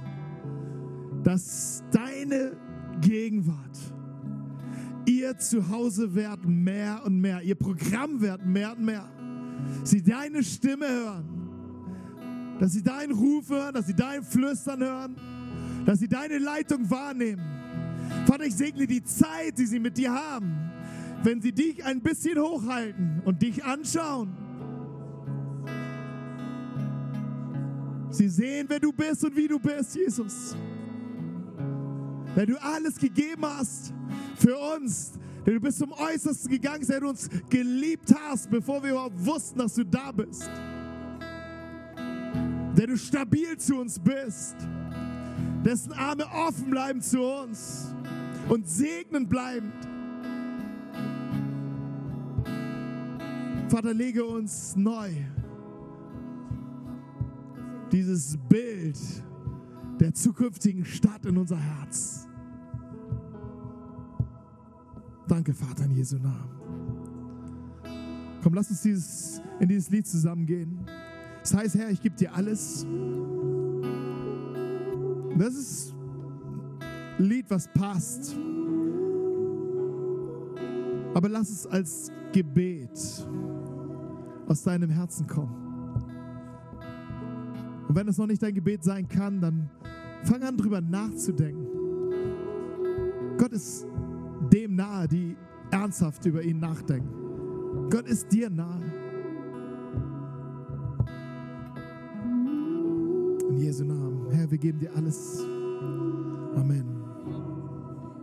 dass 1.23 1.83
deine 1.91 2.55
Gegenwart. 3.01 3.77
Ihr 5.05 5.37
Zuhause 5.37 6.13
wird 6.13 6.45
mehr 6.45 7.01
und 7.05 7.19
mehr, 7.19 7.41
ihr 7.41 7.55
Programm 7.55 8.21
wird 8.21 8.45
mehr 8.45 8.71
und 8.73 8.85
mehr. 8.85 9.09
Sie 9.83 10.01
deine 10.01 10.43
Stimme 10.43 10.87
hören, 10.87 12.57
dass 12.59 12.73
sie 12.73 12.83
deinen 12.83 13.11
Ruf 13.11 13.49
hören, 13.49 13.73
dass 13.73 13.87
sie 13.87 13.95
dein 13.95 14.23
Flüstern 14.23 14.81
hören, 14.81 15.15
dass 15.85 15.99
sie 15.99 16.07
deine 16.07 16.37
Leitung 16.37 16.89
wahrnehmen. 16.89 17.41
Vater, 18.25 18.45
ich 18.45 18.55
segne 18.55 18.85
die 18.85 19.03
Zeit, 19.03 19.57
die 19.57 19.65
sie 19.65 19.79
mit 19.79 19.97
dir 19.97 20.13
haben, 20.13 20.71
wenn 21.23 21.41
sie 21.41 21.51
dich 21.51 21.83
ein 21.83 22.01
bisschen 22.01 22.39
hochhalten 22.39 23.21
und 23.25 23.41
dich 23.41 23.63
anschauen. 23.63 24.29
Sie 28.11 28.27
sehen, 28.27 28.65
wer 28.67 28.79
du 28.79 28.91
bist 28.91 29.23
und 29.23 29.35
wie 29.35 29.47
du 29.47 29.57
bist, 29.57 29.95
Jesus. 29.95 30.55
Weil 32.35 32.45
du 32.45 32.61
alles 32.61 32.97
gegeben 32.97 33.45
hast 33.45 33.93
für 34.37 34.57
uns. 34.75 35.13
Denn 35.45 35.55
du 35.55 35.59
bist 35.59 35.79
zum 35.79 35.91
Äußersten 35.91 36.51
gegangen, 36.51 36.85
der 36.85 36.99
du 36.99 37.09
uns 37.09 37.29
geliebt 37.49 38.13
hast, 38.13 38.49
bevor 38.49 38.83
wir 38.83 38.91
überhaupt 38.91 39.25
wussten, 39.25 39.59
dass 39.59 39.73
du 39.75 39.83
da 39.83 40.11
bist. 40.11 40.49
Der 42.77 42.87
du 42.87 42.97
stabil 42.97 43.57
zu 43.57 43.77
uns 43.77 43.99
bist. 43.99 44.55
Dessen 45.65 45.93
Arme 45.93 46.25
offen 46.47 46.69
bleiben 46.69 47.01
zu 47.01 47.21
uns 47.21 47.93
und 48.49 48.67
segnend 48.67 49.29
bleibend. 49.29 49.73
Vater, 53.69 53.93
lege 53.93 54.25
uns 54.25 54.75
neu 54.75 55.11
dieses 57.91 58.37
Bild 58.49 58.97
der 60.01 60.13
zukünftigen 60.15 60.83
Stadt 60.83 61.25
in 61.27 61.37
unser 61.37 61.57
Herz. 61.57 62.27
Danke, 65.27 65.53
Vater, 65.53 65.85
in 65.85 65.91
Jesu 65.91 66.17
Namen. 66.17 66.49
Komm, 68.41 68.55
lass 68.55 68.71
uns 68.71 68.81
dieses, 68.81 69.41
in 69.59 69.69
dieses 69.69 69.91
Lied 69.91 70.07
zusammengehen. 70.07 70.79
Das 71.41 71.53
heißt, 71.53 71.75
Herr, 71.75 71.91
ich 71.91 72.01
gebe 72.01 72.15
dir 72.15 72.33
alles. 72.33 72.87
Das 75.37 75.53
ist 75.53 75.93
ein 77.19 77.25
Lied, 77.25 77.45
was 77.49 77.67
passt. 77.71 78.35
Aber 81.13 81.29
lass 81.29 81.51
es 81.51 81.67
als 81.67 82.11
Gebet 82.31 83.27
aus 84.47 84.63
deinem 84.63 84.89
Herzen 84.89 85.27
kommen. 85.27 85.55
Und 87.87 87.95
wenn 87.95 88.07
es 88.07 88.17
noch 88.17 88.27
nicht 88.27 88.41
dein 88.41 88.55
Gebet 88.55 88.83
sein 88.83 89.07
kann, 89.07 89.39
dann 89.39 89.69
Fang 90.23 90.43
an, 90.43 90.57
drüber 90.57 90.81
nachzudenken. 90.81 91.67
Gott 93.37 93.53
ist 93.53 93.87
dem 94.51 94.75
nahe, 94.75 95.07
die 95.07 95.35
ernsthaft 95.71 96.25
über 96.25 96.41
ihn 96.43 96.59
nachdenken. 96.59 97.89
Gott 97.89 98.07
ist 98.07 98.31
dir 98.31 98.49
nahe. 98.49 98.81
In 103.49 103.57
Jesu 103.57 103.83
Namen. 103.83 104.27
Herr, 104.31 104.49
wir 104.49 104.57
geben 104.57 104.79
dir 104.79 104.95
alles. 104.95 105.43
Amen. 106.55 106.90